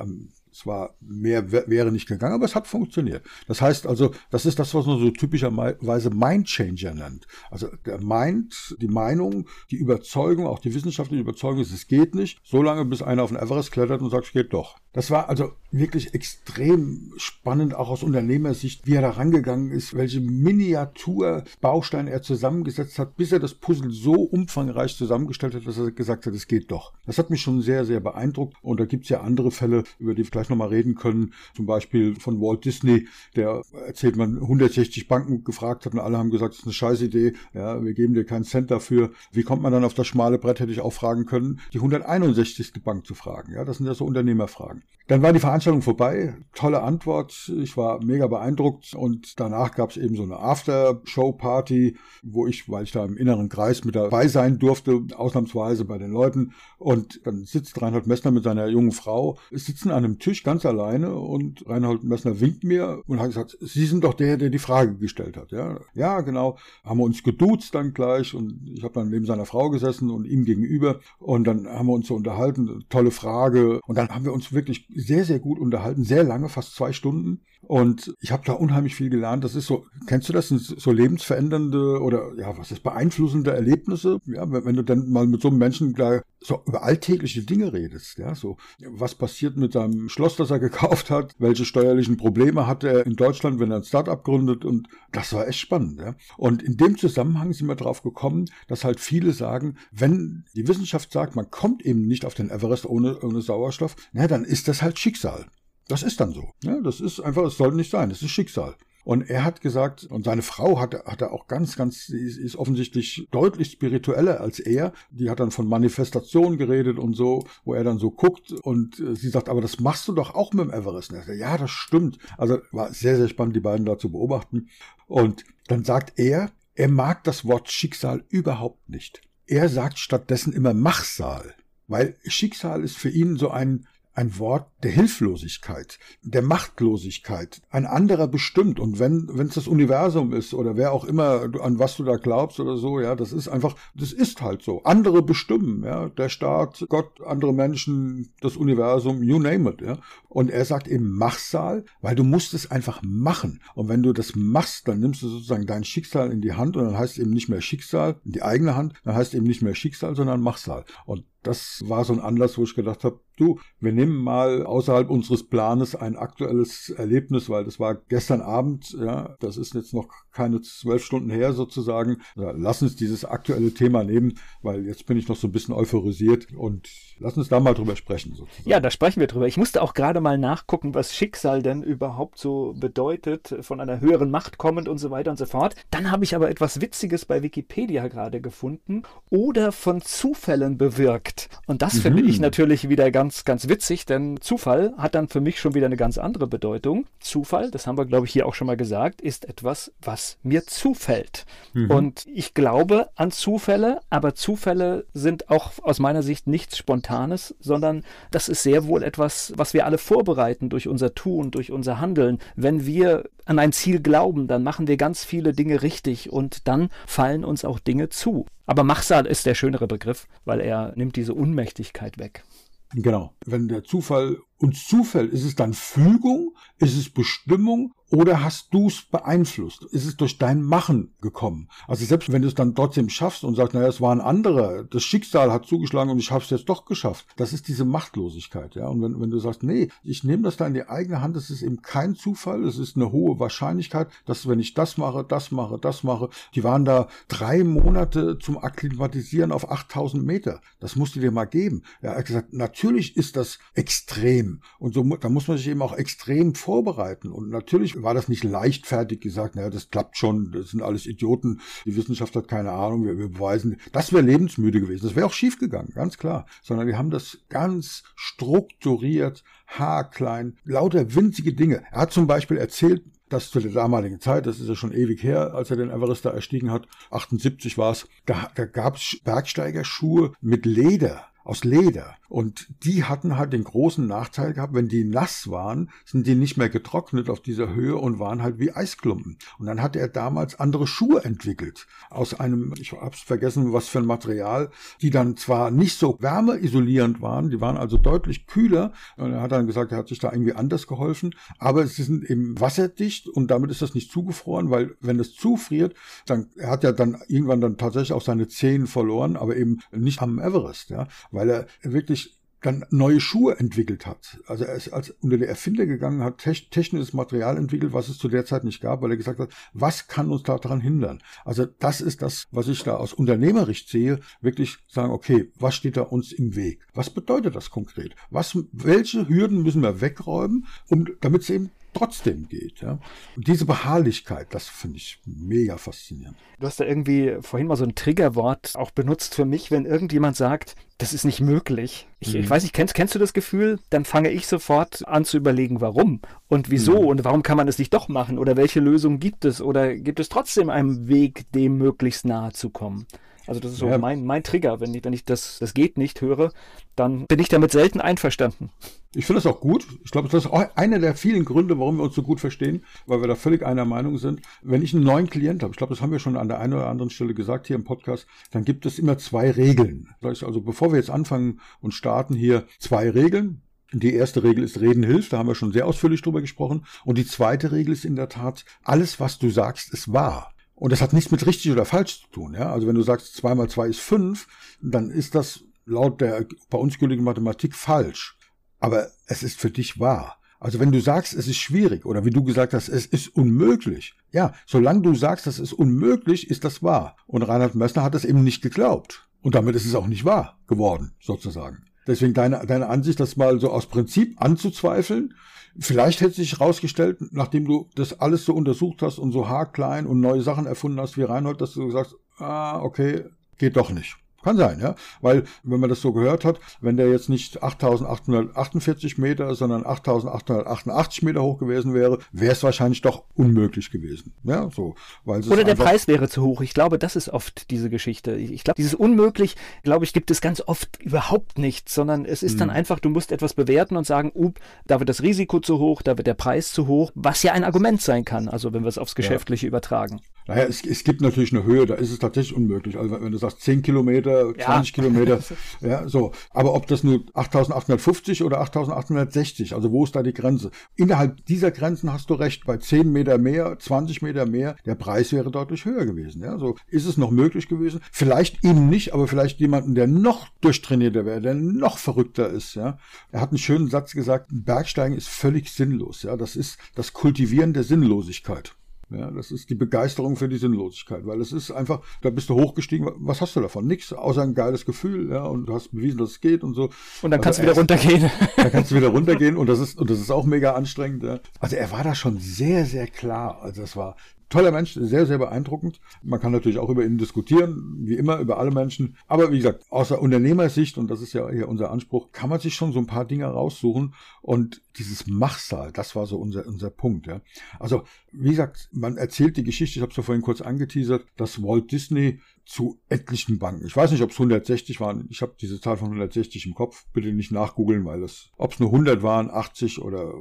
Zwar 0.58 0.96
mehr 1.00 1.52
wäre 1.52 1.92
nicht 1.92 2.08
gegangen, 2.08 2.34
aber 2.34 2.44
es 2.44 2.56
hat 2.56 2.66
funktioniert. 2.66 3.24
Das 3.46 3.60
heißt 3.60 3.86
also, 3.86 4.10
das 4.30 4.44
ist 4.44 4.58
das, 4.58 4.74
was 4.74 4.86
man 4.86 4.98
so 4.98 5.08
typischerweise 5.10 6.10
Mindchanger 6.10 6.94
nennt. 6.94 7.28
Also 7.48 7.68
der 7.86 8.00
Mind, 8.00 8.76
die 8.80 8.88
Meinung, 8.88 9.48
die 9.70 9.76
Überzeugung, 9.76 10.48
auch 10.48 10.58
die 10.58 10.74
wissenschaftliche 10.74 11.22
Überzeugung 11.22 11.60
ist, 11.60 11.72
es 11.72 11.86
geht 11.86 12.16
nicht, 12.16 12.40
solange 12.42 12.84
bis 12.86 13.02
einer 13.02 13.22
auf 13.22 13.30
den 13.30 13.38
Everest 13.38 13.70
klettert 13.70 14.02
und 14.02 14.10
sagt, 14.10 14.26
es 14.26 14.32
geht 14.32 14.52
doch. 14.52 14.78
Das 14.98 15.12
war 15.12 15.28
also 15.28 15.52
wirklich 15.70 16.12
extrem 16.12 17.12
spannend, 17.18 17.72
auch 17.72 17.88
aus 17.88 18.02
Unternehmersicht, 18.02 18.84
wie 18.84 18.96
er 18.96 19.02
da 19.02 19.10
rangegangen 19.10 19.70
ist, 19.70 19.94
welche 19.94 20.20
Miniaturbausteine 20.20 22.10
er 22.10 22.22
zusammengesetzt 22.22 22.98
hat, 22.98 23.14
bis 23.14 23.30
er 23.30 23.38
das 23.38 23.54
Puzzle 23.54 23.92
so 23.92 24.14
umfangreich 24.14 24.96
zusammengestellt 24.96 25.54
hat, 25.54 25.68
dass 25.68 25.78
er 25.78 25.92
gesagt 25.92 26.26
hat, 26.26 26.34
es 26.34 26.48
geht 26.48 26.72
doch. 26.72 26.94
Das 27.06 27.16
hat 27.16 27.30
mich 27.30 27.42
schon 27.42 27.62
sehr, 27.62 27.84
sehr 27.84 28.00
beeindruckt. 28.00 28.56
Und 28.60 28.80
da 28.80 28.86
gibt 28.86 29.04
es 29.04 29.10
ja 29.10 29.20
andere 29.20 29.52
Fälle, 29.52 29.84
über 30.00 30.16
die 30.16 30.24
wir 30.24 30.30
gleich 30.32 30.48
nochmal 30.48 30.70
reden 30.70 30.96
können. 30.96 31.32
Zum 31.54 31.66
Beispiel 31.66 32.16
von 32.16 32.40
Walt 32.40 32.64
Disney, 32.64 33.06
der 33.36 33.62
erzählt 33.86 34.16
man 34.16 34.38
160 34.38 35.06
Banken 35.06 35.44
gefragt 35.44 35.86
hat 35.86 35.92
und 35.92 36.00
alle 36.00 36.18
haben 36.18 36.30
gesagt, 36.30 36.54
das 36.54 36.58
ist 36.58 36.66
eine 36.66 36.72
scheiß 36.72 37.02
Idee. 37.02 37.34
Ja, 37.54 37.84
wir 37.84 37.94
geben 37.94 38.14
dir 38.14 38.24
keinen 38.24 38.42
Cent 38.42 38.72
dafür. 38.72 39.12
Wie 39.30 39.44
kommt 39.44 39.62
man 39.62 39.72
dann 39.72 39.84
auf 39.84 39.94
das 39.94 40.08
schmale 40.08 40.38
Brett, 40.38 40.58
hätte 40.58 40.72
ich 40.72 40.80
auch 40.80 40.92
fragen 40.92 41.24
können, 41.24 41.60
die 41.72 41.78
161. 41.78 42.72
Bank 42.82 43.06
zu 43.06 43.14
fragen. 43.14 43.52
Ja, 43.52 43.64
das 43.64 43.76
sind 43.76 43.86
ja 43.86 43.94
so 43.94 44.04
Unternehmerfragen. 44.04 44.82
Dann 45.08 45.22
war 45.22 45.32
die 45.32 45.40
Veranstaltung 45.40 45.80
vorbei. 45.80 46.36
Tolle 46.54 46.82
Antwort. 46.82 47.50
Ich 47.62 47.78
war 47.78 48.04
mega 48.04 48.26
beeindruckt. 48.26 48.94
Und 48.94 49.40
danach 49.40 49.74
gab 49.74 49.90
es 49.90 49.96
eben 49.96 50.14
so 50.16 50.22
eine 50.22 50.38
After-Show-Party, 50.38 51.96
wo 52.22 52.46
ich, 52.46 52.68
weil 52.68 52.84
ich 52.84 52.92
da 52.92 53.06
im 53.06 53.16
inneren 53.16 53.48
Kreis 53.48 53.84
mit 53.84 53.96
dabei 53.96 54.28
sein 54.28 54.58
durfte, 54.58 55.00
ausnahmsweise 55.16 55.86
bei 55.86 55.96
den 55.96 56.10
Leuten. 56.10 56.52
Und 56.76 57.22
dann 57.24 57.44
sitzt 57.44 57.80
Reinhold 57.80 58.06
Messner 58.06 58.32
mit 58.32 58.44
seiner 58.44 58.68
jungen 58.68 58.92
Frau, 58.92 59.38
sitzen 59.50 59.90
an 59.90 60.04
einem 60.04 60.18
Tisch 60.18 60.42
ganz 60.42 60.66
alleine 60.66 61.14
und 61.14 61.66
Reinhold 61.66 62.04
Messner 62.04 62.38
winkt 62.40 62.62
mir 62.62 63.02
und 63.06 63.18
hat 63.18 63.28
gesagt, 63.28 63.56
Sie 63.62 63.86
sind 63.86 64.04
doch 64.04 64.12
der, 64.12 64.36
der 64.36 64.50
die 64.50 64.58
Frage 64.58 64.94
gestellt 64.96 65.38
hat. 65.38 65.52
Ja, 65.52 65.80
ja 65.94 66.20
genau. 66.20 66.58
Haben 66.84 66.98
wir 66.98 67.04
uns 67.04 67.22
geduzt 67.22 67.74
dann 67.74 67.94
gleich 67.94 68.34
und 68.34 68.60
ich 68.74 68.84
habe 68.84 68.92
dann 68.92 69.08
neben 69.08 69.24
seiner 69.24 69.46
Frau 69.46 69.70
gesessen 69.70 70.10
und 70.10 70.26
ihm 70.26 70.44
gegenüber 70.44 71.00
und 71.18 71.44
dann 71.44 71.66
haben 71.66 71.86
wir 71.86 71.94
uns 71.94 72.08
so 72.08 72.14
unterhalten. 72.14 72.84
Tolle 72.90 73.10
Frage. 73.10 73.80
Und 73.86 73.96
dann 73.96 74.10
haben 74.10 74.26
wir 74.26 74.34
uns 74.34 74.52
wirklich 74.52 74.67
sehr, 74.94 75.24
sehr 75.24 75.38
gut 75.38 75.58
unterhalten. 75.58 76.04
Sehr 76.04 76.24
lange, 76.24 76.48
fast 76.48 76.74
zwei 76.74 76.92
Stunden. 76.92 77.40
Und 77.62 78.14
ich 78.20 78.32
habe 78.32 78.44
da 78.46 78.52
unheimlich 78.52 78.94
viel 78.94 79.10
gelernt. 79.10 79.44
Das 79.44 79.54
ist 79.54 79.66
so, 79.66 79.86
kennst 80.06 80.28
du 80.28 80.32
das? 80.32 80.48
So 80.48 80.92
lebensverändernde 80.92 82.00
oder 82.00 82.32
ja, 82.36 82.56
was 82.56 82.70
ist 82.70 82.82
beeinflussende 82.82 83.52
Erlebnisse? 83.52 84.20
Ja, 84.26 84.50
wenn, 84.50 84.64
wenn 84.64 84.76
du 84.76 84.82
dann 84.82 85.10
mal 85.10 85.26
mit 85.26 85.42
so 85.42 85.48
einem 85.48 85.58
Menschen 85.58 85.94
da 85.94 86.22
so 86.40 86.62
über 86.66 86.82
alltägliche 86.82 87.42
Dinge 87.42 87.72
redest, 87.72 88.18
ja, 88.18 88.34
so 88.34 88.56
was 88.80 89.14
passiert 89.14 89.56
mit 89.56 89.72
seinem 89.72 90.08
Schloss, 90.08 90.36
das 90.36 90.50
er 90.50 90.58
gekauft 90.58 91.10
hat, 91.10 91.34
welche 91.38 91.64
steuerlichen 91.64 92.16
Probleme 92.16 92.66
hat 92.66 92.84
er 92.84 93.06
in 93.06 93.16
Deutschland, 93.16 93.58
wenn 93.58 93.70
er 93.70 93.78
ein 93.78 93.84
Startup 93.84 94.22
gründet 94.22 94.64
und 94.64 94.88
das 95.12 95.32
war 95.32 95.48
echt 95.48 95.58
spannend, 95.58 96.00
ja. 96.00 96.14
Und 96.36 96.62
in 96.62 96.76
dem 96.76 96.96
Zusammenhang 96.96 97.52
sind 97.52 97.66
wir 97.66 97.74
drauf 97.74 98.02
gekommen, 98.02 98.46
dass 98.68 98.84
halt 98.84 99.00
viele 99.00 99.32
sagen, 99.32 99.76
wenn 99.90 100.44
die 100.54 100.68
Wissenschaft 100.68 101.12
sagt, 101.12 101.34
man 101.36 101.50
kommt 101.50 101.84
eben 101.84 102.06
nicht 102.06 102.24
auf 102.24 102.34
den 102.34 102.50
Everest 102.50 102.86
ohne, 102.86 103.18
ohne 103.20 103.42
Sauerstoff, 103.42 103.96
ja, 104.12 104.28
dann 104.28 104.44
ist 104.44 104.68
das 104.68 104.82
halt 104.82 104.98
Schicksal. 104.98 105.46
Das 105.88 106.02
ist 106.02 106.20
dann 106.20 106.32
so. 106.32 106.50
Ja, 106.62 106.80
das 106.80 107.00
ist 107.00 107.18
einfach, 107.18 107.44
es 107.44 107.56
soll 107.56 107.74
nicht 107.74 107.90
sein, 107.90 108.10
es 108.10 108.22
ist 108.22 108.30
Schicksal. 108.30 108.76
Und 109.08 109.30
er 109.30 109.42
hat 109.42 109.62
gesagt, 109.62 110.04
und 110.04 110.26
seine 110.26 110.42
Frau 110.42 110.78
hat, 110.78 110.92
hat 111.06 111.22
er 111.22 111.32
auch 111.32 111.46
ganz, 111.46 111.76
ganz, 111.76 112.08
sie 112.08 112.18
ist, 112.18 112.36
ist 112.36 112.56
offensichtlich 112.56 113.26
deutlich 113.30 113.70
spiritueller 113.70 114.42
als 114.42 114.58
er. 114.58 114.92
Die 115.08 115.30
hat 115.30 115.40
dann 115.40 115.50
von 115.50 115.66
Manifestation 115.66 116.58
geredet 116.58 116.98
und 116.98 117.14
so, 117.14 117.46
wo 117.64 117.72
er 117.72 117.84
dann 117.84 117.96
so 117.96 118.10
guckt 118.10 118.52
und 118.52 119.00
äh, 119.00 119.16
sie 119.16 119.30
sagt, 119.30 119.48
aber 119.48 119.62
das 119.62 119.80
machst 119.80 120.08
du 120.08 120.12
doch 120.12 120.34
auch 120.34 120.52
mit 120.52 120.66
dem 120.66 120.74
Everest. 120.74 121.14
Er 121.14 121.22
sagt, 121.22 121.38
ja, 121.38 121.56
das 121.56 121.70
stimmt. 121.70 122.18
Also 122.36 122.58
war 122.70 122.92
sehr, 122.92 123.16
sehr 123.16 123.28
spannend, 123.28 123.56
die 123.56 123.60
beiden 123.60 123.86
da 123.86 123.96
zu 123.96 124.12
beobachten. 124.12 124.68
Und 125.06 125.42
dann 125.68 125.84
sagt 125.84 126.18
er, 126.18 126.50
er 126.74 126.88
mag 126.88 127.24
das 127.24 127.46
Wort 127.46 127.72
Schicksal 127.72 128.26
überhaupt 128.28 128.90
nicht. 128.90 129.22
Er 129.46 129.70
sagt 129.70 129.98
stattdessen 129.98 130.52
immer 130.52 130.74
Machsal. 130.74 131.54
Weil 131.86 132.16
Schicksal 132.26 132.84
ist 132.84 132.98
für 132.98 133.08
ihn 133.08 133.38
so 133.38 133.48
ein 133.48 133.86
ein 134.18 134.36
Wort 134.40 134.68
der 134.82 134.90
Hilflosigkeit, 134.90 136.00
der 136.22 136.42
Machtlosigkeit. 136.42 137.62
Ein 137.70 137.86
anderer 137.86 138.26
bestimmt. 138.26 138.80
Und 138.80 138.98
wenn 138.98 139.28
es 139.38 139.54
das 139.54 139.68
Universum 139.68 140.32
ist 140.32 140.54
oder 140.54 140.76
wer 140.76 140.90
auch 140.90 141.04
immer, 141.04 141.48
an 141.62 141.78
was 141.78 141.96
du 141.96 142.02
da 142.02 142.16
glaubst 142.16 142.58
oder 142.58 142.76
so, 142.76 142.98
ja, 142.98 143.14
das 143.14 143.32
ist 143.32 143.46
einfach, 143.46 143.76
das 143.94 144.12
ist 144.12 144.42
halt 144.42 144.62
so. 144.62 144.82
Andere 144.82 145.22
bestimmen, 145.22 145.84
ja, 145.84 146.08
der 146.08 146.30
Staat, 146.30 146.84
Gott, 146.88 147.20
andere 147.24 147.54
Menschen, 147.54 148.32
das 148.40 148.56
Universum, 148.56 149.22
you 149.22 149.38
name 149.38 149.70
it, 149.70 149.82
ja. 149.82 149.98
Und 150.28 150.50
er 150.50 150.64
sagt 150.64 150.88
eben 150.88 151.12
Machsal, 151.12 151.84
weil 152.00 152.16
du 152.16 152.24
musst 152.24 152.54
es 152.54 152.72
einfach 152.72 153.00
machen. 153.02 153.60
Und 153.76 153.88
wenn 153.88 154.02
du 154.02 154.12
das 154.12 154.34
machst, 154.34 154.88
dann 154.88 154.98
nimmst 154.98 155.22
du 155.22 155.28
sozusagen 155.28 155.66
dein 155.66 155.84
Schicksal 155.84 156.32
in 156.32 156.40
die 156.40 156.54
Hand 156.54 156.76
und 156.76 156.84
dann 156.84 156.98
heißt 156.98 157.18
es 157.18 157.22
eben 157.22 157.32
nicht 157.32 157.48
mehr 157.48 157.60
Schicksal 157.60 158.20
in 158.24 158.32
die 158.32 158.42
eigene 158.42 158.74
Hand, 158.74 158.94
dann 159.04 159.14
heißt 159.14 159.32
es 159.32 159.38
eben 159.38 159.46
nicht 159.46 159.62
mehr 159.62 159.76
Schicksal, 159.76 160.16
sondern 160.16 160.40
Machsal. 160.40 160.84
Und 161.06 161.24
das 161.42 161.82
war 161.86 162.04
so 162.04 162.12
ein 162.12 162.20
Anlass, 162.20 162.58
wo 162.58 162.64
ich 162.64 162.74
gedacht 162.74 163.04
habe, 163.04 163.20
du, 163.36 163.58
wir 163.80 163.92
nehmen 163.92 164.16
mal 164.16 164.64
außerhalb 164.64 165.08
unseres 165.10 165.46
Planes 165.48 165.94
ein 165.94 166.16
aktuelles 166.16 166.90
Erlebnis, 166.90 167.48
weil 167.48 167.64
das 167.64 167.78
war 167.78 167.94
gestern 167.94 168.40
Abend, 168.40 168.96
ja, 168.98 169.36
das 169.40 169.56
ist 169.56 169.74
jetzt 169.74 169.94
noch 169.94 170.08
keine 170.32 170.60
zwölf 170.60 171.04
Stunden 171.04 171.30
her 171.30 171.52
sozusagen. 171.52 172.18
Ja, 172.36 172.50
lass 172.50 172.82
uns 172.82 172.96
dieses 172.96 173.24
aktuelle 173.24 173.72
Thema 173.72 174.04
nehmen, 174.04 174.38
weil 174.62 174.86
jetzt 174.86 175.06
bin 175.06 175.16
ich 175.16 175.28
noch 175.28 175.36
so 175.36 175.48
ein 175.48 175.52
bisschen 175.52 175.74
euphorisiert 175.74 176.52
und 176.52 176.88
lass 177.18 177.36
uns 177.36 177.48
da 177.48 177.60
mal 177.60 177.74
drüber 177.74 177.96
sprechen. 177.96 178.34
Sozusagen. 178.34 178.68
Ja, 178.68 178.80
da 178.80 178.90
sprechen 178.90 179.20
wir 179.20 179.26
drüber. 179.26 179.46
Ich 179.46 179.56
musste 179.56 179.82
auch 179.82 179.94
gerade 179.94 180.20
mal 180.20 180.38
nachgucken, 180.38 180.94
was 180.94 181.14
Schicksal 181.14 181.62
denn 181.62 181.82
überhaupt 181.82 182.38
so 182.38 182.74
bedeutet, 182.78 183.54
von 183.60 183.80
einer 183.80 184.00
höheren 184.00 184.30
Macht 184.30 184.58
kommend 184.58 184.88
und 184.88 184.98
so 184.98 185.10
weiter 185.10 185.30
und 185.30 185.38
so 185.38 185.46
fort. 185.46 185.74
Dann 185.90 186.10
habe 186.10 186.24
ich 186.24 186.34
aber 186.34 186.50
etwas 186.50 186.80
Witziges 186.80 187.24
bei 187.24 187.42
Wikipedia 187.42 188.08
gerade 188.08 188.40
gefunden 188.40 189.02
oder 189.30 189.72
von 189.72 190.02
Zufällen 190.02 190.78
bewirkt. 190.78 191.37
Und 191.68 191.82
das 191.82 191.94
mhm. 191.94 192.00
finde 192.00 192.22
ich 192.22 192.40
natürlich 192.40 192.88
wieder 192.88 193.10
ganz, 193.10 193.44
ganz 193.44 193.68
witzig, 193.68 194.06
denn 194.06 194.40
Zufall 194.40 194.94
hat 194.96 195.14
dann 195.14 195.28
für 195.28 195.42
mich 195.42 195.60
schon 195.60 195.74
wieder 195.74 195.84
eine 195.84 195.98
ganz 195.98 196.16
andere 196.16 196.46
Bedeutung. 196.46 197.04
Zufall, 197.20 197.70
das 197.70 197.86
haben 197.86 197.98
wir, 197.98 198.06
glaube 198.06 198.26
ich, 198.26 198.32
hier 198.32 198.46
auch 198.46 198.54
schon 198.54 198.66
mal 198.66 198.78
gesagt, 198.78 199.20
ist 199.20 199.46
etwas, 199.46 199.92
was 200.00 200.38
mir 200.42 200.64
zufällt. 200.64 201.44
Mhm. 201.74 201.90
Und 201.90 202.26
ich 202.32 202.54
glaube 202.54 203.10
an 203.16 203.30
Zufälle, 203.30 204.00
aber 204.08 204.34
Zufälle 204.34 205.04
sind 205.12 205.50
auch 205.50 205.72
aus 205.82 205.98
meiner 205.98 206.22
Sicht 206.22 206.46
nichts 206.46 206.78
Spontanes, 206.78 207.54
sondern 207.60 208.02
das 208.30 208.48
ist 208.48 208.62
sehr 208.62 208.86
wohl 208.86 209.02
etwas, 209.02 209.52
was 209.54 209.74
wir 209.74 209.84
alle 209.84 209.98
vorbereiten 209.98 210.70
durch 210.70 210.88
unser 210.88 211.14
Tun, 211.14 211.50
durch 211.50 211.70
unser 211.70 212.00
Handeln. 212.00 212.38
Wenn 212.56 212.86
wir 212.86 213.28
an 213.44 213.58
ein 213.58 213.72
Ziel 213.72 214.00
glauben, 214.00 214.46
dann 214.46 214.62
machen 214.62 214.86
wir 214.86 214.96
ganz 214.96 215.22
viele 215.22 215.52
Dinge 215.52 215.82
richtig 215.82 216.32
und 216.32 216.66
dann 216.66 216.88
fallen 217.06 217.44
uns 217.44 217.66
auch 217.66 217.78
Dinge 217.78 218.08
zu. 218.08 218.46
Aber 218.68 218.84
Machsal 218.84 219.26
ist 219.26 219.46
der 219.46 219.54
schönere 219.54 219.86
Begriff, 219.86 220.28
weil 220.44 220.60
er 220.60 220.92
nimmt 220.94 221.16
diese 221.16 221.32
Unmächtigkeit 221.32 222.18
weg. 222.18 222.44
Genau. 222.92 223.32
Wenn 223.46 223.66
der 223.66 223.82
Zufall 223.82 224.36
uns 224.58 224.86
zufällt, 224.86 225.32
ist 225.32 225.44
es 225.44 225.54
dann 225.54 225.72
Fügung, 225.72 226.54
ist 226.78 226.96
es 226.96 227.10
Bestimmung 227.10 227.92
oder 228.10 228.42
hast 228.42 228.72
du 228.72 228.86
es 228.86 229.02
beeinflusst? 229.02 229.84
Ist 229.90 230.06
es 230.06 230.16
durch 230.16 230.38
dein 230.38 230.62
Machen 230.62 231.12
gekommen? 231.20 231.68
Also 231.86 232.06
selbst 232.06 232.32
wenn 232.32 232.40
du 232.40 232.48
es 232.48 232.54
dann 232.54 232.74
trotzdem 232.74 233.10
schaffst 233.10 233.44
und 233.44 233.54
sagst, 233.54 233.74
naja, 233.74 233.88
es 233.88 234.00
war 234.00 234.12
ein 234.12 234.22
anderer, 234.22 234.84
das 234.84 235.02
Schicksal 235.02 235.52
hat 235.52 235.66
zugeschlagen 235.66 236.10
und 236.10 236.18
ich 236.18 236.30
habe 236.30 236.42
es 236.42 236.48
jetzt 236.48 236.70
doch 236.70 236.86
geschafft. 236.86 237.26
Das 237.36 237.52
ist 237.52 237.68
diese 237.68 237.84
Machtlosigkeit, 237.84 238.74
ja. 238.76 238.88
Und 238.88 239.02
wenn, 239.02 239.20
wenn 239.20 239.30
du 239.30 239.38
sagst, 239.38 239.62
nee, 239.62 239.88
ich 240.02 240.24
nehme 240.24 240.44
das 240.44 240.56
da 240.56 240.66
in 240.66 240.74
die 240.74 240.88
eigene 240.88 241.20
Hand, 241.20 241.36
es 241.36 241.50
ist 241.50 241.62
eben 241.62 241.82
kein 241.82 242.14
Zufall, 242.14 242.64
es 242.64 242.78
ist 242.78 242.96
eine 242.96 243.12
hohe 243.12 243.38
Wahrscheinlichkeit, 243.38 244.08
dass 244.24 244.48
wenn 244.48 244.58
ich 244.58 244.72
das 244.72 244.96
mache, 244.96 245.22
das 245.22 245.50
mache, 245.50 245.78
das 245.78 246.02
mache, 246.02 246.30
die 246.54 246.64
waren 246.64 246.86
da 246.86 247.08
drei 247.28 247.62
Monate 247.62 248.38
zum 248.38 248.56
Akklimatisieren 248.56 249.52
auf 249.52 249.70
8000 249.70 250.24
Meter. 250.24 250.62
Das 250.80 250.96
musst 250.96 251.14
du 251.14 251.20
dir 251.20 251.30
mal 251.30 251.44
geben. 251.44 251.82
Er 252.00 252.16
hat 252.16 252.26
gesagt, 252.26 252.54
natürlich 252.54 253.18
ist 253.18 253.36
das 253.36 253.58
extrem. 253.74 254.47
Und 254.78 254.94
so, 254.94 255.02
da 255.02 255.28
muss 255.28 255.48
man 255.48 255.56
sich 255.56 255.68
eben 255.68 255.82
auch 255.82 255.96
extrem 255.96 256.54
vorbereiten. 256.54 257.30
Und 257.30 257.50
natürlich 257.50 258.02
war 258.02 258.14
das 258.14 258.28
nicht 258.28 258.44
leichtfertig 258.44 259.20
gesagt, 259.20 259.56
naja, 259.56 259.70
das 259.70 259.90
klappt 259.90 260.16
schon, 260.16 260.52
das 260.52 260.70
sind 260.70 260.82
alles 260.82 261.06
Idioten, 261.06 261.60
die 261.84 261.96
Wissenschaft 261.96 262.34
hat 262.36 262.48
keine 262.48 262.72
Ahnung, 262.72 263.04
wir, 263.04 263.18
wir 263.18 263.28
beweisen, 263.28 263.76
das 263.92 264.12
wäre 264.12 264.22
lebensmüde 264.22 264.80
gewesen, 264.80 265.06
das 265.06 265.16
wäre 265.16 265.26
auch 265.26 265.32
schief 265.32 265.58
gegangen, 265.58 265.92
ganz 265.94 266.18
klar. 266.18 266.46
Sondern 266.62 266.86
wir 266.86 266.98
haben 266.98 267.10
das 267.10 267.38
ganz 267.48 268.02
strukturiert, 268.14 269.44
haarklein, 269.66 270.56
lauter 270.64 271.14
winzige 271.14 271.52
Dinge. 271.52 271.82
Er 271.90 272.02
hat 272.02 272.12
zum 272.12 272.26
Beispiel 272.26 272.56
erzählt, 272.56 273.02
dass 273.28 273.50
zu 273.50 273.60
der 273.60 273.72
damaligen 273.72 274.20
Zeit, 274.20 274.46
das 274.46 274.60
ist 274.60 274.68
ja 274.68 274.74
schon 274.74 274.92
ewig 274.92 275.22
her, 275.22 275.54
als 275.54 275.70
er 275.70 275.76
den 275.76 275.90
Everest 275.90 276.24
da 276.24 276.30
erstiegen 276.30 276.70
hat, 276.70 276.88
78 277.10 277.78
war 277.78 277.92
es, 277.92 278.08
da, 278.26 278.50
da 278.54 278.64
gab 278.64 278.96
es 278.96 279.20
Bergsteigerschuhe 279.22 280.32
mit 280.40 280.66
Leder 280.66 281.27
aus 281.48 281.64
Leder. 281.64 282.14
Und 282.28 282.68
die 282.84 283.04
hatten 283.04 283.38
halt 283.38 283.54
den 283.54 283.64
großen 283.64 284.06
Nachteil 284.06 284.52
gehabt, 284.52 284.74
wenn 284.74 284.88
die 284.88 285.04
nass 285.04 285.50
waren, 285.50 285.90
sind 286.04 286.26
die 286.26 286.34
nicht 286.34 286.58
mehr 286.58 286.68
getrocknet 286.68 287.30
auf 287.30 287.40
dieser 287.40 287.74
Höhe 287.74 287.96
und 287.96 288.18
waren 288.18 288.42
halt 288.42 288.58
wie 288.58 288.70
Eisklumpen. 288.70 289.38
Und 289.58 289.66
dann 289.66 289.80
hat 289.80 289.96
er 289.96 290.08
damals 290.08 290.60
andere 290.60 290.86
Schuhe 290.86 291.24
entwickelt. 291.24 291.86
Aus 292.10 292.38
einem, 292.38 292.74
ich 292.78 292.92
hab's 292.92 293.20
vergessen, 293.20 293.72
was 293.72 293.88
für 293.88 293.98
ein 293.98 294.04
Material, 294.04 294.68
die 295.00 295.08
dann 295.08 295.38
zwar 295.38 295.70
nicht 295.70 295.98
so 295.98 296.18
wärmeisolierend 296.20 297.22
waren, 297.22 297.48
die 297.48 297.62
waren 297.62 297.78
also 297.78 297.96
deutlich 297.96 298.46
kühler. 298.46 298.92
Und 299.16 299.32
er 299.32 299.40
hat 299.40 299.52
dann 299.52 299.66
gesagt, 299.66 299.92
er 299.92 299.98
hat 299.98 300.08
sich 300.08 300.18
da 300.18 300.30
irgendwie 300.30 300.52
anders 300.52 300.86
geholfen. 300.86 301.34
Aber 301.58 301.86
sie 301.86 302.02
sind 302.02 302.28
eben 302.28 302.60
wasserdicht 302.60 303.26
und 303.26 303.50
damit 303.50 303.70
ist 303.70 303.80
das 303.80 303.94
nicht 303.94 304.12
zugefroren, 304.12 304.70
weil 304.70 304.96
wenn 305.00 305.18
es 305.18 305.34
zufriert, 305.34 305.94
dann, 306.26 306.50
er 306.56 306.68
hat 306.68 306.84
ja 306.84 306.92
dann 306.92 307.16
irgendwann 307.26 307.62
dann 307.62 307.78
tatsächlich 307.78 308.12
auch 308.12 308.22
seine 308.22 308.48
Zehen 308.48 308.86
verloren, 308.86 309.38
aber 309.38 309.56
eben 309.56 309.78
nicht 309.92 310.20
am 310.20 310.38
Everest, 310.38 310.90
ja 310.90 311.08
weil 311.37 311.37
er 311.46 311.66
wirklich 311.82 312.38
dann 312.60 312.84
neue 312.90 313.20
Schuhe 313.20 313.58
entwickelt 313.58 314.06
hat. 314.06 314.40
Also 314.46 314.64
er 314.64 314.74
ist 314.74 314.88
als 314.88 315.10
unter 315.20 315.38
der 315.38 315.48
Erfinder 315.48 315.86
gegangen, 315.86 316.24
hat 316.24 316.38
technisches 316.38 317.12
Material 317.12 317.56
entwickelt, 317.56 317.92
was 317.92 318.08
es 318.08 318.18
zu 318.18 318.28
der 318.28 318.44
Zeit 318.44 318.64
nicht 318.64 318.80
gab, 318.80 319.00
weil 319.00 319.12
er 319.12 319.16
gesagt 319.16 319.38
hat, 319.38 319.50
was 319.72 320.08
kann 320.08 320.30
uns 320.30 320.42
daran 320.42 320.80
hindern? 320.80 321.22
Also 321.44 321.66
das 321.66 322.00
ist 322.00 322.22
das, 322.22 322.48
was 322.50 322.68
ich 322.68 322.82
da 322.82 322.96
aus 322.96 323.12
Unternehmericht 323.12 323.88
sehe, 323.88 324.18
wirklich 324.40 324.78
sagen, 324.88 325.12
okay, 325.12 325.52
was 325.58 325.76
steht 325.76 325.96
da 325.96 326.02
uns 326.02 326.32
im 326.32 326.56
Weg? 326.56 326.84
Was 326.94 327.10
bedeutet 327.10 327.54
das 327.54 327.70
konkret? 327.70 328.16
Was, 328.30 328.58
welche 328.72 329.28
Hürden 329.28 329.62
müssen 329.62 329.82
wir 329.82 330.00
wegräumen, 330.00 330.66
um, 330.88 331.06
damit 331.20 331.42
es 331.42 331.50
eben 331.50 331.70
trotzdem 331.92 332.48
geht. 332.48 332.80
Ja? 332.80 332.98
Und 333.36 333.46
diese 333.48 333.64
Beharrlichkeit, 333.64 334.48
das 334.50 334.68
finde 334.68 334.98
ich 334.98 335.20
mega 335.24 335.76
faszinierend. 335.78 336.36
Du 336.60 336.66
hast 336.66 336.80
da 336.80 336.84
irgendwie 336.84 337.36
vorhin 337.40 337.66
mal 337.66 337.76
so 337.76 337.84
ein 337.84 337.94
Triggerwort 337.94 338.74
auch 338.76 338.90
benutzt 338.90 339.34
für 339.34 339.44
mich, 339.44 339.70
wenn 339.70 339.84
irgendjemand 339.84 340.36
sagt, 340.36 340.76
das 340.98 341.12
ist 341.12 341.24
nicht 341.24 341.40
möglich. 341.40 342.08
Ich, 342.18 342.34
mhm. 342.34 342.40
ich 342.40 342.50
weiß 342.50 342.62
nicht, 342.62 342.74
kennst, 342.74 342.94
kennst 342.94 343.14
du 343.14 343.18
das 343.18 343.32
Gefühl? 343.32 343.78
Dann 343.90 344.04
fange 344.04 344.30
ich 344.30 344.46
sofort 344.46 345.06
an 345.06 345.24
zu 345.24 345.36
überlegen, 345.36 345.80
warum 345.80 346.20
und 346.48 346.70
wieso 346.70 347.02
mhm. 347.02 347.08
und 347.08 347.24
warum 347.24 347.42
kann 347.42 347.56
man 347.56 347.68
es 347.68 347.78
nicht 347.78 347.94
doch 347.94 348.08
machen 348.08 348.38
oder 348.38 348.56
welche 348.56 348.80
Lösung 348.80 349.20
gibt 349.20 349.44
es 349.44 349.60
oder 349.60 349.94
gibt 349.94 350.20
es 350.20 350.28
trotzdem 350.28 350.70
einen 350.70 351.08
Weg, 351.08 351.50
dem 351.52 351.76
möglichst 351.78 352.24
nahe 352.24 352.52
zu 352.52 352.70
kommen? 352.70 353.06
Also 353.48 353.60
das 353.60 353.72
ist 353.72 353.78
so 353.78 353.88
ja. 353.88 353.98
mein, 353.98 354.24
mein 354.24 354.42
Trigger. 354.42 354.80
Wenn 354.80 354.94
ich, 354.94 355.04
wenn 355.04 355.12
ich 355.12 355.24
das, 355.24 355.58
das 355.58 355.74
geht 355.74 355.96
nicht 355.96 356.20
höre, 356.20 356.52
dann 356.96 357.26
bin 357.26 357.38
ich 357.38 357.48
damit 357.48 357.72
selten 357.72 358.00
einverstanden. 358.00 358.70
Ich 359.14 359.24
finde 359.24 359.40
das 359.42 359.46
auch 359.46 359.60
gut. 359.60 359.86
Ich 360.04 360.10
glaube, 360.10 360.28
das 360.28 360.44
ist 360.44 360.50
auch 360.50 360.76
einer 360.76 360.98
der 360.98 361.14
vielen 361.14 361.44
Gründe, 361.44 361.78
warum 361.78 361.96
wir 361.96 362.04
uns 362.04 362.14
so 362.14 362.22
gut 362.22 362.40
verstehen, 362.40 362.84
weil 363.06 363.20
wir 363.20 363.28
da 363.28 363.34
völlig 363.34 363.64
einer 363.64 363.86
Meinung 363.86 364.18
sind. 364.18 364.42
Wenn 364.62 364.82
ich 364.82 364.94
einen 364.94 365.04
neuen 365.04 365.30
Klient 365.30 365.62
habe, 365.62 365.72
ich 365.72 365.78
glaube, 365.78 365.94
das 365.94 366.02
haben 366.02 366.12
wir 366.12 366.18
schon 366.18 366.36
an 366.36 366.48
der 366.48 366.60
einen 366.60 366.74
oder 366.74 366.88
anderen 366.88 367.10
Stelle 367.10 367.32
gesagt 367.32 367.66
hier 367.66 367.76
im 367.76 367.84
Podcast, 367.84 368.26
dann 368.50 368.64
gibt 368.64 368.84
es 368.84 368.98
immer 368.98 369.16
zwei 369.16 369.50
Regeln. 369.50 370.08
Also 370.22 370.60
bevor 370.60 370.92
wir 370.92 370.98
jetzt 370.98 371.10
anfangen 371.10 371.60
und 371.80 371.94
starten 371.94 372.34
hier, 372.34 372.66
zwei 372.78 373.08
Regeln. 373.10 373.62
Die 373.94 374.12
erste 374.12 374.42
Regel 374.44 374.64
ist 374.64 374.82
Reden 374.82 375.02
hilft, 375.02 375.32
da 375.32 375.38
haben 375.38 375.48
wir 375.48 375.54
schon 375.54 375.72
sehr 375.72 375.86
ausführlich 375.86 376.20
drüber 376.20 376.42
gesprochen. 376.42 376.84
Und 377.06 377.16
die 377.16 377.26
zweite 377.26 377.72
Regel 377.72 377.94
ist 377.94 378.04
in 378.04 378.16
der 378.16 378.28
Tat, 378.28 378.66
alles, 378.84 379.18
was 379.18 379.38
du 379.38 379.48
sagst, 379.48 379.94
ist 379.94 380.12
wahr. 380.12 380.52
Und 380.78 380.92
das 380.92 381.00
hat 381.00 381.12
nichts 381.12 381.30
mit 381.30 381.44
richtig 381.46 381.72
oder 381.72 381.84
falsch 381.84 382.22
zu 382.22 382.28
tun. 382.30 382.54
Ja? 382.54 382.72
Also 382.72 382.86
wenn 382.86 382.94
du 382.94 383.02
sagst, 383.02 383.34
zwei 383.34 383.54
mal 383.54 383.68
zwei 383.68 383.88
ist 383.88 384.00
fünf, 384.00 384.46
dann 384.80 385.10
ist 385.10 385.34
das 385.34 385.64
laut 385.84 386.20
der 386.20 386.46
bei 386.70 386.78
uns 386.78 386.98
gültigen 386.98 387.24
Mathematik 387.24 387.74
falsch. 387.74 388.36
Aber 388.78 389.08
es 389.26 389.42
ist 389.42 389.58
für 389.58 389.70
dich 389.70 389.98
wahr. 389.98 390.36
Also 390.60 390.80
wenn 390.80 390.92
du 390.92 391.00
sagst, 391.00 391.34
es 391.34 391.48
ist 391.48 391.58
schwierig 391.58 392.04
oder 392.04 392.24
wie 392.24 392.30
du 392.30 392.42
gesagt 392.42 392.74
hast, 392.74 392.88
es 392.88 393.06
ist 393.06 393.28
unmöglich. 393.28 394.14
Ja, 394.32 394.54
solange 394.66 395.02
du 395.02 395.14
sagst, 395.14 395.46
das 395.46 395.58
ist 395.58 395.72
unmöglich, 395.72 396.50
ist 396.50 396.64
das 396.64 396.82
wahr. 396.82 397.16
Und 397.26 397.42
Reinhard 397.42 397.74
Messner 397.74 398.02
hat 398.02 398.14
es 398.14 398.24
eben 398.24 398.44
nicht 398.44 398.62
geglaubt. 398.62 399.28
Und 399.40 399.54
damit 399.54 399.76
ist 399.76 399.86
es 399.86 399.94
auch 399.94 400.06
nicht 400.06 400.24
wahr 400.24 400.58
geworden, 400.66 401.12
sozusagen. 401.20 401.84
Deswegen 402.08 402.32
deine, 402.32 402.64
deine 402.66 402.88
Ansicht, 402.88 403.20
das 403.20 403.36
mal 403.36 403.60
so 403.60 403.70
aus 403.70 403.86
Prinzip 403.86 404.40
anzuzweifeln. 404.40 405.34
Vielleicht 405.78 406.22
hätte 406.22 406.34
sich 406.36 406.52
herausgestellt, 406.52 407.18
nachdem 407.32 407.66
du 407.66 407.88
das 407.94 408.18
alles 408.18 408.46
so 408.46 408.54
untersucht 408.54 409.02
hast 409.02 409.18
und 409.18 409.30
so 409.30 409.48
haarklein 409.48 410.06
und 410.06 410.18
neue 410.18 410.40
Sachen 410.42 410.66
erfunden 410.66 410.98
hast 410.98 411.18
wie 411.18 411.22
Reinhold, 411.22 411.60
dass 411.60 411.74
du 411.74 411.90
sagst, 411.90 412.16
ah, 412.38 412.80
okay, 412.80 413.26
geht 413.58 413.76
doch 413.76 413.90
nicht. 413.90 414.16
Kann 414.42 414.56
sein, 414.56 414.78
ja. 414.80 414.94
Weil, 415.20 415.44
wenn 415.64 415.80
man 415.80 415.90
das 415.90 416.00
so 416.00 416.12
gehört 416.12 416.44
hat, 416.44 416.60
wenn 416.80 416.96
der 416.96 417.10
jetzt 417.10 417.28
nicht 417.28 417.62
8848 417.62 419.18
Meter, 419.18 419.54
sondern 419.56 419.84
8888 419.84 421.22
Meter 421.22 421.42
hoch 421.42 421.58
gewesen 421.58 421.92
wäre, 421.92 422.18
wäre 422.30 422.52
es 422.52 422.62
wahrscheinlich 422.62 423.00
doch 423.00 423.24
unmöglich 423.34 423.90
gewesen. 423.90 424.32
Ja, 424.44 424.70
so. 424.70 424.94
Weil 425.24 425.42
Oder 425.42 425.64
der 425.64 425.74
Preis 425.74 426.06
wäre 426.06 426.28
zu 426.28 426.42
hoch. 426.42 426.60
Ich 426.60 426.72
glaube, 426.72 427.00
das 427.00 427.16
ist 427.16 427.30
oft 427.30 427.70
diese 427.70 427.90
Geschichte. 427.90 428.36
Ich 428.36 428.62
glaube, 428.62 428.76
dieses 428.76 428.94
Unmöglich, 428.94 429.56
glaube 429.82 430.04
ich, 430.04 430.12
gibt 430.12 430.30
es 430.30 430.40
ganz 430.40 430.62
oft 430.64 431.02
überhaupt 431.02 431.58
nicht, 431.58 431.88
sondern 431.88 432.24
es 432.24 432.44
ist 432.44 432.52
hm. 432.52 432.58
dann 432.58 432.70
einfach, 432.70 433.00
du 433.00 433.10
musst 433.10 433.32
etwas 433.32 433.54
bewerten 433.54 433.96
und 433.96 434.06
sagen, 434.06 434.32
up, 434.38 434.60
da 434.86 435.00
wird 435.00 435.08
das 435.08 435.22
Risiko 435.22 435.58
zu 435.58 435.78
hoch, 435.78 436.00
da 436.02 436.16
wird 436.16 436.28
der 436.28 436.34
Preis 436.34 436.72
zu 436.72 436.86
hoch, 436.86 437.10
was 437.16 437.42
ja 437.42 437.54
ein 437.54 437.64
Argument 437.64 438.00
sein 438.00 438.24
kann, 438.24 438.48
also 438.48 438.72
wenn 438.72 438.82
wir 438.82 438.88
es 438.88 438.98
aufs 438.98 439.16
Geschäftliche 439.16 439.66
ja. 439.66 439.68
übertragen. 439.68 440.20
Naja, 440.48 440.64
es, 440.64 440.82
es 440.82 441.04
gibt 441.04 441.20
natürlich 441.20 441.52
eine 441.52 441.64
Höhe, 441.64 441.84
da 441.84 441.94
ist 441.94 442.10
es 442.10 442.18
tatsächlich 442.18 442.56
unmöglich. 442.56 442.96
Also 442.96 443.20
wenn 443.20 443.30
du 443.30 443.36
sagst 443.36 443.60
10 443.60 443.82
Kilometer, 443.82 444.54
20 444.54 444.88
ja. 444.88 444.94
Kilometer, 444.94 445.40
ja, 445.82 446.08
so. 446.08 446.32
Aber 446.50 446.72
ob 446.72 446.86
das 446.86 447.04
nur 447.04 447.20
8850 447.34 448.42
oder 448.42 448.60
8860, 448.62 449.74
also 449.74 449.92
wo 449.92 450.04
ist 450.04 450.16
da 450.16 450.22
die 450.22 450.32
Grenze? 450.32 450.70
Innerhalb 450.96 451.44
dieser 451.44 451.70
Grenzen 451.70 452.10
hast 452.14 452.30
du 452.30 452.34
recht, 452.34 452.64
bei 452.64 452.78
10 452.78 453.12
Meter 453.12 453.36
mehr, 453.36 453.78
20 453.78 454.22
Meter 454.22 454.46
mehr, 454.46 454.76
der 454.86 454.94
Preis 454.94 455.32
wäre 455.32 455.50
deutlich 455.50 455.84
höher 455.84 456.06
gewesen. 456.06 456.42
Ja, 456.42 456.58
so 456.58 456.76
ist 456.88 457.04
es 457.04 457.18
noch 457.18 457.30
möglich 457.30 457.68
gewesen. 457.68 458.00
Vielleicht 458.10 458.64
ihm 458.64 458.88
nicht, 458.88 459.12
aber 459.12 459.28
vielleicht 459.28 459.60
jemanden, 459.60 459.94
der 459.94 460.06
noch 460.06 460.48
durchtrainierter 460.62 461.26
wäre, 461.26 461.42
der 461.42 461.54
noch 461.54 461.98
verrückter 461.98 462.48
ist. 462.48 462.74
Ja, 462.74 462.96
er 463.32 463.42
hat 463.42 463.50
einen 463.50 463.58
schönen 463.58 463.88
Satz 463.88 464.12
gesagt: 464.12 464.46
Bergsteigen 464.50 465.14
ist 465.14 465.28
völlig 465.28 465.70
sinnlos. 465.70 466.22
Ja, 466.22 466.38
das 466.38 466.56
ist 466.56 466.78
das 466.94 467.12
Kultivieren 467.12 467.74
der 467.74 467.82
Sinnlosigkeit. 467.82 468.74
Ja, 469.10 469.30
das 469.30 469.50
ist 469.50 469.70
die 469.70 469.74
Begeisterung 469.74 470.36
für 470.36 470.50
die 470.50 470.58
Sinnlosigkeit, 470.58 471.26
weil 471.26 471.40
es 471.40 471.52
ist 471.52 471.70
einfach, 471.70 472.00
da 472.20 472.28
bist 472.28 472.50
du 472.50 472.54
hochgestiegen, 472.54 473.08
was 473.16 473.40
hast 473.40 473.56
du 473.56 473.60
davon? 473.60 473.86
Nix, 473.86 474.12
außer 474.12 474.42
ein 474.42 474.54
geiles 474.54 474.84
Gefühl, 474.84 475.30
ja, 475.30 475.44
und 475.44 475.66
du 475.66 475.74
hast 475.74 475.92
bewiesen, 475.92 476.18
dass 476.18 476.32
es 476.32 476.40
geht 476.40 476.62
und 476.62 476.74
so. 476.74 476.90
Und 477.22 477.30
dann 477.30 477.34
also 477.34 477.42
kannst 477.42 477.58
du 477.58 477.62
wieder 477.62 477.74
runtergehen. 477.74 478.30
Dann 478.56 478.70
kannst 478.70 478.90
du 478.90 478.96
wieder 478.96 479.08
runtergehen 479.08 479.56
und 479.56 479.66
das 479.66 479.78
ist, 479.78 479.98
und 479.98 480.10
das 480.10 480.20
ist 480.20 480.30
auch 480.30 480.44
mega 480.44 480.74
anstrengend, 480.74 481.22
ja. 481.22 481.40
Also 481.58 481.76
er 481.76 481.90
war 481.90 482.04
da 482.04 482.14
schon 482.14 482.38
sehr, 482.38 482.84
sehr 482.84 483.06
klar. 483.06 483.62
Also 483.62 483.80
das 483.80 483.96
war, 483.96 484.16
Toller 484.48 484.72
Mensch, 484.72 484.94
sehr, 484.94 485.26
sehr 485.26 485.38
beeindruckend. 485.38 486.00
Man 486.22 486.40
kann 486.40 486.52
natürlich 486.52 486.78
auch 486.78 486.88
über 486.88 487.04
ihn 487.04 487.18
diskutieren, 487.18 487.98
wie 488.00 488.14
immer, 488.14 488.38
über 488.38 488.58
alle 488.58 488.70
Menschen. 488.70 489.16
Aber 489.26 489.52
wie 489.52 489.58
gesagt, 489.58 489.84
außer 489.90 490.20
Unternehmersicht, 490.20 490.96
und 490.96 491.10
das 491.10 491.20
ist 491.20 491.34
ja 491.34 491.50
hier 491.50 491.68
unser 491.68 491.90
Anspruch, 491.90 492.32
kann 492.32 492.48
man 492.48 492.58
sich 492.58 492.74
schon 492.74 492.92
so 492.92 492.98
ein 492.98 493.06
paar 493.06 493.26
Dinge 493.26 493.46
raussuchen. 493.46 494.14
Und 494.40 494.80
dieses 494.96 495.26
Machsal, 495.26 495.92
das 495.92 496.16
war 496.16 496.26
so 496.26 496.38
unser, 496.38 496.66
unser 496.66 496.88
Punkt. 496.88 497.26
Ja. 497.26 497.42
Also, 497.78 498.04
wie 498.32 498.50
gesagt, 498.50 498.88
man 498.92 499.18
erzählt 499.18 499.58
die 499.58 499.64
Geschichte, 499.64 499.98
ich 499.98 500.02
habe 500.02 500.12
es 500.12 500.16
ja 500.16 500.22
vorhin 500.22 500.42
kurz 500.42 500.62
angeteasert, 500.62 501.26
dass 501.36 501.62
Walt 501.62 501.92
Disney 501.92 502.40
zu 502.64 503.00
etlichen 503.08 503.58
Banken. 503.58 503.86
Ich 503.86 503.96
weiß 503.96 504.12
nicht, 504.12 504.22
ob 504.22 504.30
es 504.30 504.36
160 504.36 505.00
waren. 505.00 505.26
Ich 505.30 505.42
habe 505.42 505.54
diese 505.60 505.80
Zahl 505.80 505.96
von 505.98 506.08
160 506.08 506.66
im 506.66 506.74
Kopf. 506.74 507.06
Bitte 507.12 507.32
nicht 507.32 507.52
nachgoogeln, 507.52 508.04
weil 508.04 508.22
es, 508.22 508.50
ob 508.56 508.72
es 508.72 508.80
nur 508.80 508.90
100 508.90 509.22
waren, 509.22 509.50
80 509.50 510.00
oder 510.00 510.32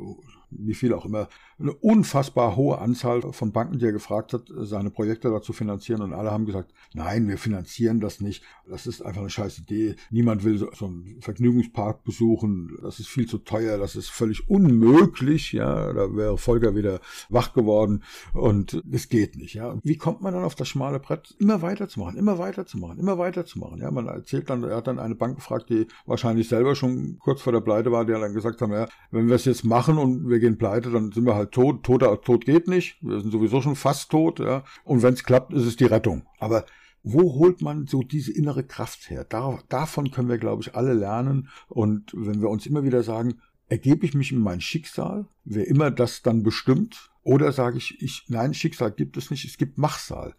wie 0.49 0.73
viel 0.73 0.93
auch 0.93 1.05
immer, 1.05 1.27
eine 1.59 1.73
unfassbar 1.73 2.55
hohe 2.55 2.77
Anzahl 2.77 3.21
von 3.33 3.51
Banken, 3.51 3.79
die 3.79 3.85
er 3.85 3.91
gefragt 3.91 4.33
hat, 4.33 4.43
seine 4.55 4.91
Projekte 4.91 5.29
dazu 5.29 5.53
finanzieren. 5.53 6.01
Und 6.01 6.13
alle 6.13 6.31
haben 6.31 6.45
gesagt, 6.45 6.71
nein, 6.93 7.27
wir 7.27 7.37
finanzieren 7.37 7.99
das 7.99 8.21
nicht. 8.21 8.43
Das 8.69 8.85
ist 8.85 9.01
einfach 9.01 9.21
eine 9.21 9.29
scheiß 9.29 9.59
Idee. 9.59 9.95
Niemand 10.11 10.43
will 10.43 10.57
so, 10.57 10.69
so 10.73 10.85
einen 10.85 11.17
Vergnügungspark 11.21 12.03
besuchen. 12.03 12.77
Das 12.83 12.99
ist 12.99 13.07
viel 13.07 13.27
zu 13.27 13.39
teuer. 13.39 13.77
Das 13.77 13.95
ist 13.95 14.09
völlig 14.09 14.49
unmöglich. 14.49 15.51
Ja, 15.53 15.93
da 15.93 16.15
wäre 16.15 16.37
Volker 16.37 16.75
wieder 16.75 16.99
wach 17.29 17.53
geworden. 17.53 18.03
Und 18.33 18.83
es 18.91 19.09
geht 19.09 19.35
nicht. 19.35 19.55
Ja, 19.55 19.75
wie 19.83 19.97
kommt 19.97 20.21
man 20.21 20.33
dann 20.33 20.43
auf 20.43 20.55
das 20.55 20.67
schmale 20.67 20.99
Brett? 20.99 21.35
Immer 21.39 21.63
weiterzumachen, 21.63 22.17
immer 22.17 22.37
weiterzumachen, 22.37 22.99
immer 22.99 23.17
weiterzumachen. 23.17 23.79
Ja, 23.79 23.89
man 23.89 24.07
erzählt 24.07 24.49
dann, 24.49 24.63
er 24.63 24.77
hat 24.77 24.87
dann 24.87 24.99
eine 24.99 25.15
Bank 25.15 25.37
gefragt, 25.37 25.69
die 25.69 25.87
wahrscheinlich 26.05 26.47
selber 26.49 26.75
schon 26.75 27.17
kurz 27.19 27.41
vor 27.41 27.53
der 27.53 27.61
Pleite 27.61 27.91
war, 27.91 28.05
die 28.05 28.11
dann 28.11 28.33
gesagt 28.33 28.61
haben, 28.61 28.73
ja, 28.73 28.87
wenn 29.09 29.27
wir 29.27 29.35
es 29.35 29.45
jetzt 29.45 29.63
machen 29.63 29.97
und 29.97 30.29
wir 30.29 30.39
gehen 30.39 30.57
pleite, 30.57 30.91
dann 30.91 31.11
sind 31.11 31.25
wir 31.25 31.35
halt 31.35 31.46
tot. 31.51 31.83
Toter 31.83 32.21
Tod 32.21 32.45
geht 32.45 32.67
nicht. 32.67 32.97
Wir 33.01 33.19
sind 33.21 33.31
sowieso 33.31 33.61
schon 33.61 33.75
fast 33.75 34.11
tot. 34.11 34.39
Ja. 34.39 34.63
Und 34.83 35.03
wenn 35.03 35.13
es 35.13 35.23
klappt, 35.23 35.53
ist 35.53 35.65
es 35.65 35.75
die 35.75 35.85
Rettung. 35.85 36.25
Aber 36.39 36.65
wo 37.03 37.35
holt 37.35 37.61
man 37.61 37.87
so 37.87 38.01
diese 38.01 38.31
innere 38.33 38.63
Kraft 38.63 39.09
her? 39.09 39.23
Da, 39.23 39.59
davon 39.69 40.11
können 40.11 40.29
wir, 40.29 40.37
glaube 40.37 40.61
ich, 40.61 40.75
alle 40.75 40.93
lernen. 40.93 41.49
Und 41.67 42.11
wenn 42.15 42.41
wir 42.41 42.49
uns 42.49 42.65
immer 42.65 42.83
wieder 42.83 43.03
sagen, 43.03 43.41
ergebe 43.69 44.05
ich 44.05 44.13
mich 44.13 44.31
in 44.31 44.39
mein 44.39 44.61
Schicksal, 44.61 45.27
wer 45.43 45.67
immer 45.67 45.91
das 45.91 46.21
dann 46.21 46.43
bestimmt, 46.43 47.11
oder 47.23 47.51
sage 47.51 47.77
ich, 47.77 48.01
ich, 48.01 48.25
nein, 48.29 48.53
Schicksal 48.53 48.91
gibt 48.91 49.17
es 49.17 49.31
nicht, 49.31 49.45
es 49.45 49.57
gibt 49.57 49.77
Machsal 49.77 50.33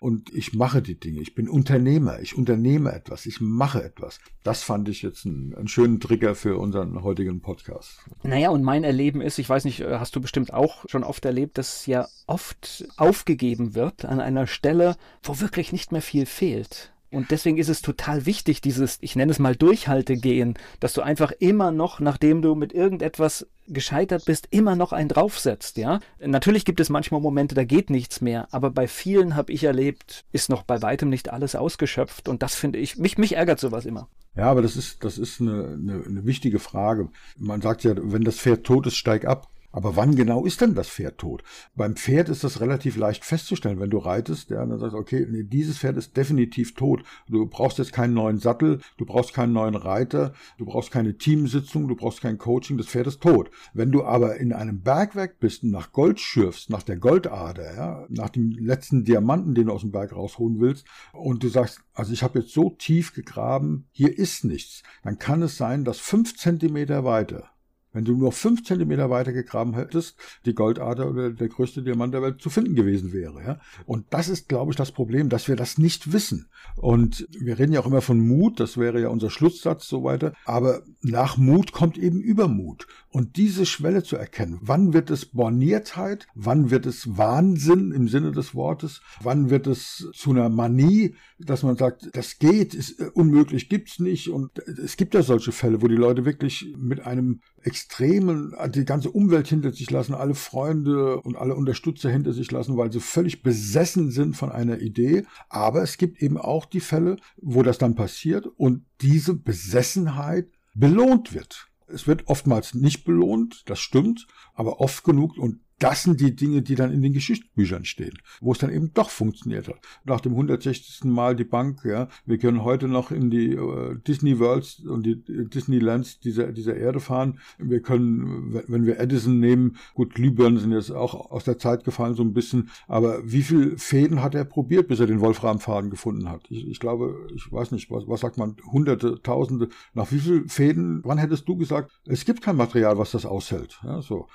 und 0.00 0.32
ich 0.34 0.54
mache 0.54 0.82
die 0.82 0.98
Dinge. 0.98 1.20
Ich 1.20 1.34
bin 1.34 1.48
Unternehmer, 1.48 2.20
ich 2.20 2.36
unternehme 2.36 2.92
etwas, 2.92 3.26
ich 3.26 3.40
mache 3.40 3.82
etwas. 3.82 4.20
Das 4.42 4.62
fand 4.62 4.88
ich 4.88 5.02
jetzt 5.02 5.26
einen, 5.26 5.54
einen 5.54 5.68
schönen 5.68 6.00
Trigger 6.00 6.34
für 6.34 6.58
unseren 6.58 7.02
heutigen 7.02 7.40
Podcast. 7.40 7.98
Naja, 8.22 8.50
und 8.50 8.62
mein 8.62 8.84
Erleben 8.84 9.20
ist, 9.20 9.38
ich 9.38 9.48
weiß 9.48 9.64
nicht, 9.64 9.80
äh, 9.80 9.98
hast 9.98 10.14
du 10.16 10.20
bestimmt 10.20 10.52
auch 10.52 10.84
schon 10.88 11.04
oft 11.04 11.24
erlebt, 11.24 11.58
dass 11.58 11.86
ja 11.86 12.08
oft 12.26 12.86
aufgegeben 12.96 13.74
wird 13.74 14.04
an 14.04 14.20
einer 14.20 14.46
Stelle, 14.46 14.96
wo 15.22 15.40
wirklich 15.40 15.72
nicht 15.72 15.92
mehr 15.92 16.02
viel 16.02 16.26
fehlt. 16.26 16.92
Und 17.10 17.30
deswegen 17.30 17.58
ist 17.58 17.68
es 17.68 17.82
total 17.82 18.26
wichtig, 18.26 18.60
dieses, 18.60 18.98
ich 19.00 19.16
nenne 19.16 19.32
es 19.32 19.38
mal 19.38 19.54
Durchhaltegehen, 19.54 20.54
dass 20.80 20.92
du 20.92 21.02
einfach 21.02 21.32
immer 21.38 21.70
noch, 21.70 22.00
nachdem 22.00 22.42
du 22.42 22.54
mit 22.54 22.72
irgendetwas 22.72 23.46
gescheitert 23.68 24.24
bist, 24.24 24.48
immer 24.50 24.76
noch 24.76 24.92
einen 24.92 25.08
draufsetzt, 25.08 25.76
ja. 25.76 26.00
Natürlich 26.20 26.64
gibt 26.64 26.80
es 26.80 26.88
manchmal 26.88 27.20
Momente, 27.20 27.54
da 27.54 27.64
geht 27.64 27.90
nichts 27.90 28.20
mehr, 28.20 28.48
aber 28.52 28.70
bei 28.70 28.86
vielen 28.86 29.34
habe 29.34 29.52
ich 29.52 29.64
erlebt, 29.64 30.24
ist 30.32 30.48
noch 30.48 30.62
bei 30.62 30.82
weitem 30.82 31.08
nicht 31.08 31.30
alles 31.30 31.54
ausgeschöpft 31.54 32.28
und 32.28 32.42
das 32.42 32.54
finde 32.54 32.78
ich, 32.78 32.96
mich, 32.96 33.18
mich 33.18 33.36
ärgert 33.36 33.60
sowas 33.60 33.86
immer. 33.86 34.08
Ja, 34.36 34.50
aber 34.50 34.62
das 34.62 34.76
ist, 34.76 35.02
das 35.02 35.18
ist 35.18 35.40
eine, 35.40 35.78
eine, 35.80 36.04
eine 36.06 36.26
wichtige 36.26 36.58
Frage. 36.58 37.08
Man 37.38 37.62
sagt 37.62 37.84
ja, 37.84 37.94
wenn 37.96 38.22
das 38.22 38.36
Pferd 38.36 38.64
tot 38.64 38.86
ist, 38.86 38.96
steig 38.96 39.24
ab. 39.24 39.48
Aber 39.76 39.94
wann 39.94 40.16
genau 40.16 40.46
ist 40.46 40.62
denn 40.62 40.74
das 40.74 40.88
Pferd 40.88 41.18
tot? 41.18 41.42
Beim 41.74 41.96
Pferd 41.96 42.30
ist 42.30 42.42
das 42.42 42.62
relativ 42.62 42.96
leicht 42.96 43.26
festzustellen, 43.26 43.78
wenn 43.78 43.90
du 43.90 43.98
reitest, 43.98 44.48
ja, 44.48 44.64
dann 44.64 44.78
sagst 44.78 44.94
du, 44.94 44.98
okay, 44.98 45.26
nee, 45.28 45.42
dieses 45.42 45.76
Pferd 45.76 45.98
ist 45.98 46.16
definitiv 46.16 46.74
tot. 46.74 47.02
Du 47.28 47.44
brauchst 47.44 47.76
jetzt 47.76 47.92
keinen 47.92 48.14
neuen 48.14 48.38
Sattel, 48.38 48.80
du 48.96 49.04
brauchst 49.04 49.34
keinen 49.34 49.52
neuen 49.52 49.74
Reiter, 49.74 50.32
du 50.56 50.64
brauchst 50.64 50.92
keine 50.92 51.18
Teamsitzung, 51.18 51.88
du 51.88 51.94
brauchst 51.94 52.22
kein 52.22 52.38
Coaching, 52.38 52.78
das 52.78 52.86
Pferd 52.86 53.06
ist 53.06 53.20
tot. 53.20 53.50
Wenn 53.74 53.92
du 53.92 54.02
aber 54.02 54.38
in 54.38 54.54
einem 54.54 54.80
Bergwerk 54.80 55.40
bist 55.40 55.62
und 55.62 55.72
nach 55.72 55.92
Gold 55.92 56.20
schürfst, 56.20 56.70
nach 56.70 56.82
der 56.82 56.96
Goldader, 56.96 57.76
ja, 57.76 58.06
nach 58.08 58.30
dem 58.30 58.52
letzten 58.52 59.04
Diamanten, 59.04 59.54
den 59.54 59.66
du 59.66 59.74
aus 59.74 59.82
dem 59.82 59.92
Berg 59.92 60.16
rausholen 60.16 60.58
willst, 60.58 60.86
und 61.12 61.42
du 61.42 61.48
sagst, 61.48 61.82
also 61.92 62.14
ich 62.14 62.22
habe 62.22 62.38
jetzt 62.38 62.54
so 62.54 62.70
tief 62.70 63.12
gegraben, 63.12 63.88
hier 63.92 64.16
ist 64.16 64.42
nichts, 64.42 64.82
dann 65.04 65.18
kann 65.18 65.42
es 65.42 65.58
sein, 65.58 65.84
dass 65.84 65.98
fünf 65.98 66.34
Zentimeter 66.34 67.04
weiter 67.04 67.50
wenn 67.96 68.04
du 68.04 68.14
nur 68.14 68.30
fünf 68.30 68.62
Zentimeter 68.62 69.08
weiter 69.08 69.32
gegraben 69.32 69.74
hättest, 69.74 70.18
die 70.44 70.54
Goldader 70.54 71.08
oder 71.08 71.30
der 71.30 71.48
größte 71.48 71.82
Diamant 71.82 72.12
der 72.12 72.20
Welt 72.20 72.42
zu 72.42 72.50
finden 72.50 72.74
gewesen 72.74 73.14
wäre. 73.14 73.42
Ja? 73.42 73.60
Und 73.86 74.04
das 74.10 74.28
ist, 74.28 74.50
glaube 74.50 74.70
ich, 74.70 74.76
das 74.76 74.92
Problem, 74.92 75.30
dass 75.30 75.48
wir 75.48 75.56
das 75.56 75.78
nicht 75.78 76.12
wissen. 76.12 76.50
Und 76.76 77.26
wir 77.40 77.58
reden 77.58 77.72
ja 77.72 77.80
auch 77.80 77.86
immer 77.86 78.02
von 78.02 78.20
Mut, 78.20 78.60
das 78.60 78.76
wäre 78.76 79.00
ja 79.00 79.08
unser 79.08 79.30
Schlusssatz 79.30 79.88
so 79.88 80.04
weiter. 80.04 80.34
Aber 80.44 80.82
nach 81.00 81.38
Mut 81.38 81.72
kommt 81.72 81.96
eben 81.96 82.20
Übermut. 82.20 82.86
Und 83.08 83.38
diese 83.38 83.64
Schwelle 83.64 84.02
zu 84.02 84.16
erkennen, 84.16 84.58
wann 84.60 84.92
wird 84.92 85.08
es 85.08 85.24
Borniertheit, 85.24 86.26
wann 86.34 86.70
wird 86.70 86.84
es 86.84 87.16
Wahnsinn 87.16 87.92
im 87.92 88.08
Sinne 88.08 88.32
des 88.32 88.54
Wortes, 88.54 89.00
wann 89.22 89.48
wird 89.48 89.66
es 89.66 90.10
zu 90.12 90.32
einer 90.32 90.50
Manie, 90.50 91.14
dass 91.38 91.62
man 91.62 91.76
sagt, 91.76 92.10
das 92.12 92.38
geht, 92.38 92.74
ist 92.74 93.00
äh, 93.00 93.08
unmöglich, 93.14 93.70
gibt's 93.70 94.00
nicht. 94.00 94.28
Und 94.28 94.58
es 94.58 94.98
gibt 94.98 95.14
ja 95.14 95.22
solche 95.22 95.52
Fälle, 95.52 95.80
wo 95.80 95.88
die 95.88 95.96
Leute 95.96 96.26
wirklich 96.26 96.74
mit 96.76 97.06
einem 97.06 97.40
extremen, 97.86 98.54
die 98.70 98.84
ganze 98.84 99.10
Umwelt 99.10 99.48
hinter 99.48 99.72
sich 99.72 99.90
lassen, 99.90 100.14
alle 100.14 100.34
Freunde 100.34 101.20
und 101.20 101.36
alle 101.36 101.54
Unterstützer 101.54 102.10
hinter 102.10 102.32
sich 102.32 102.50
lassen, 102.50 102.76
weil 102.76 102.92
sie 102.92 103.00
völlig 103.00 103.42
besessen 103.42 104.10
sind 104.10 104.36
von 104.36 104.50
einer 104.50 104.80
Idee. 104.80 105.24
Aber 105.48 105.82
es 105.82 105.96
gibt 105.96 106.20
eben 106.22 106.36
auch 106.36 106.66
die 106.66 106.80
Fälle, 106.80 107.16
wo 107.36 107.62
das 107.62 107.78
dann 107.78 107.94
passiert 107.94 108.46
und 108.46 108.84
diese 109.00 109.34
Besessenheit 109.34 110.48
belohnt 110.74 111.32
wird. 111.32 111.68
Es 111.88 112.06
wird 112.06 112.26
oftmals 112.26 112.74
nicht 112.74 113.04
belohnt, 113.04 113.62
das 113.66 113.78
stimmt, 113.78 114.26
aber 114.54 114.80
oft 114.80 115.04
genug 115.04 115.38
und 115.38 115.60
das 115.78 116.04
sind 116.04 116.20
die 116.20 116.34
Dinge, 116.34 116.62
die 116.62 116.74
dann 116.74 116.90
in 116.90 117.02
den 117.02 117.12
Geschichtsbüchern 117.12 117.84
stehen, 117.84 118.18
wo 118.40 118.52
es 118.52 118.58
dann 118.58 118.70
eben 118.70 118.94
doch 118.94 119.10
funktioniert 119.10 119.68
hat. 119.68 119.78
Nach 120.04 120.20
dem 120.20 120.32
160. 120.32 121.04
Mal 121.04 121.36
die 121.36 121.44
Bank, 121.44 121.84
ja, 121.84 122.08
wir 122.24 122.38
können 122.38 122.64
heute 122.64 122.88
noch 122.88 123.10
in 123.10 123.30
die 123.30 123.52
äh, 123.52 123.96
Disney 124.06 124.38
Worlds 124.38 124.80
und 124.80 125.04
die 125.04 125.22
äh, 125.28 125.44
Disneylands 125.44 126.18
dieser, 126.20 126.52
dieser 126.52 126.76
Erde 126.76 127.00
fahren. 127.00 127.40
Wir 127.58 127.80
können, 127.80 128.54
wenn 128.68 128.86
wir 128.86 128.98
Edison 128.98 129.38
nehmen, 129.38 129.76
gut, 129.94 130.14
Glühbirnen 130.14 130.58
sind 130.58 130.72
jetzt 130.72 130.90
auch 130.90 131.30
aus 131.30 131.44
der 131.44 131.58
Zeit 131.58 131.84
gefallen 131.84 132.14
so 132.14 132.22
ein 132.22 132.32
bisschen, 132.32 132.70
aber 132.88 133.20
wie 133.24 133.42
viel 133.42 133.76
Fäden 133.76 134.22
hat 134.22 134.34
er 134.34 134.44
probiert, 134.44 134.88
bis 134.88 135.00
er 135.00 135.06
den 135.06 135.20
Wolframfaden 135.20 135.90
gefunden 135.90 136.30
hat? 136.30 136.46
Ich, 136.48 136.66
ich 136.66 136.80
glaube, 136.80 137.28
ich 137.34 137.52
weiß 137.52 137.72
nicht, 137.72 137.90
was, 137.90 138.08
was 138.08 138.20
sagt 138.20 138.38
man, 138.38 138.56
hunderte, 138.72 139.20
tausende, 139.22 139.68
nach 139.92 140.10
wie 140.10 140.20
viel 140.20 140.48
Fäden, 140.48 141.02
wann 141.04 141.18
hättest 141.18 141.46
du 141.48 141.56
gesagt, 141.56 141.92
es 142.06 142.24
gibt 142.24 142.40
kein 142.40 142.56
Material, 142.56 142.96
was 142.96 143.10
das 143.10 143.26
aushält? 143.26 143.78
Ja, 143.84 144.00
so. 144.00 144.28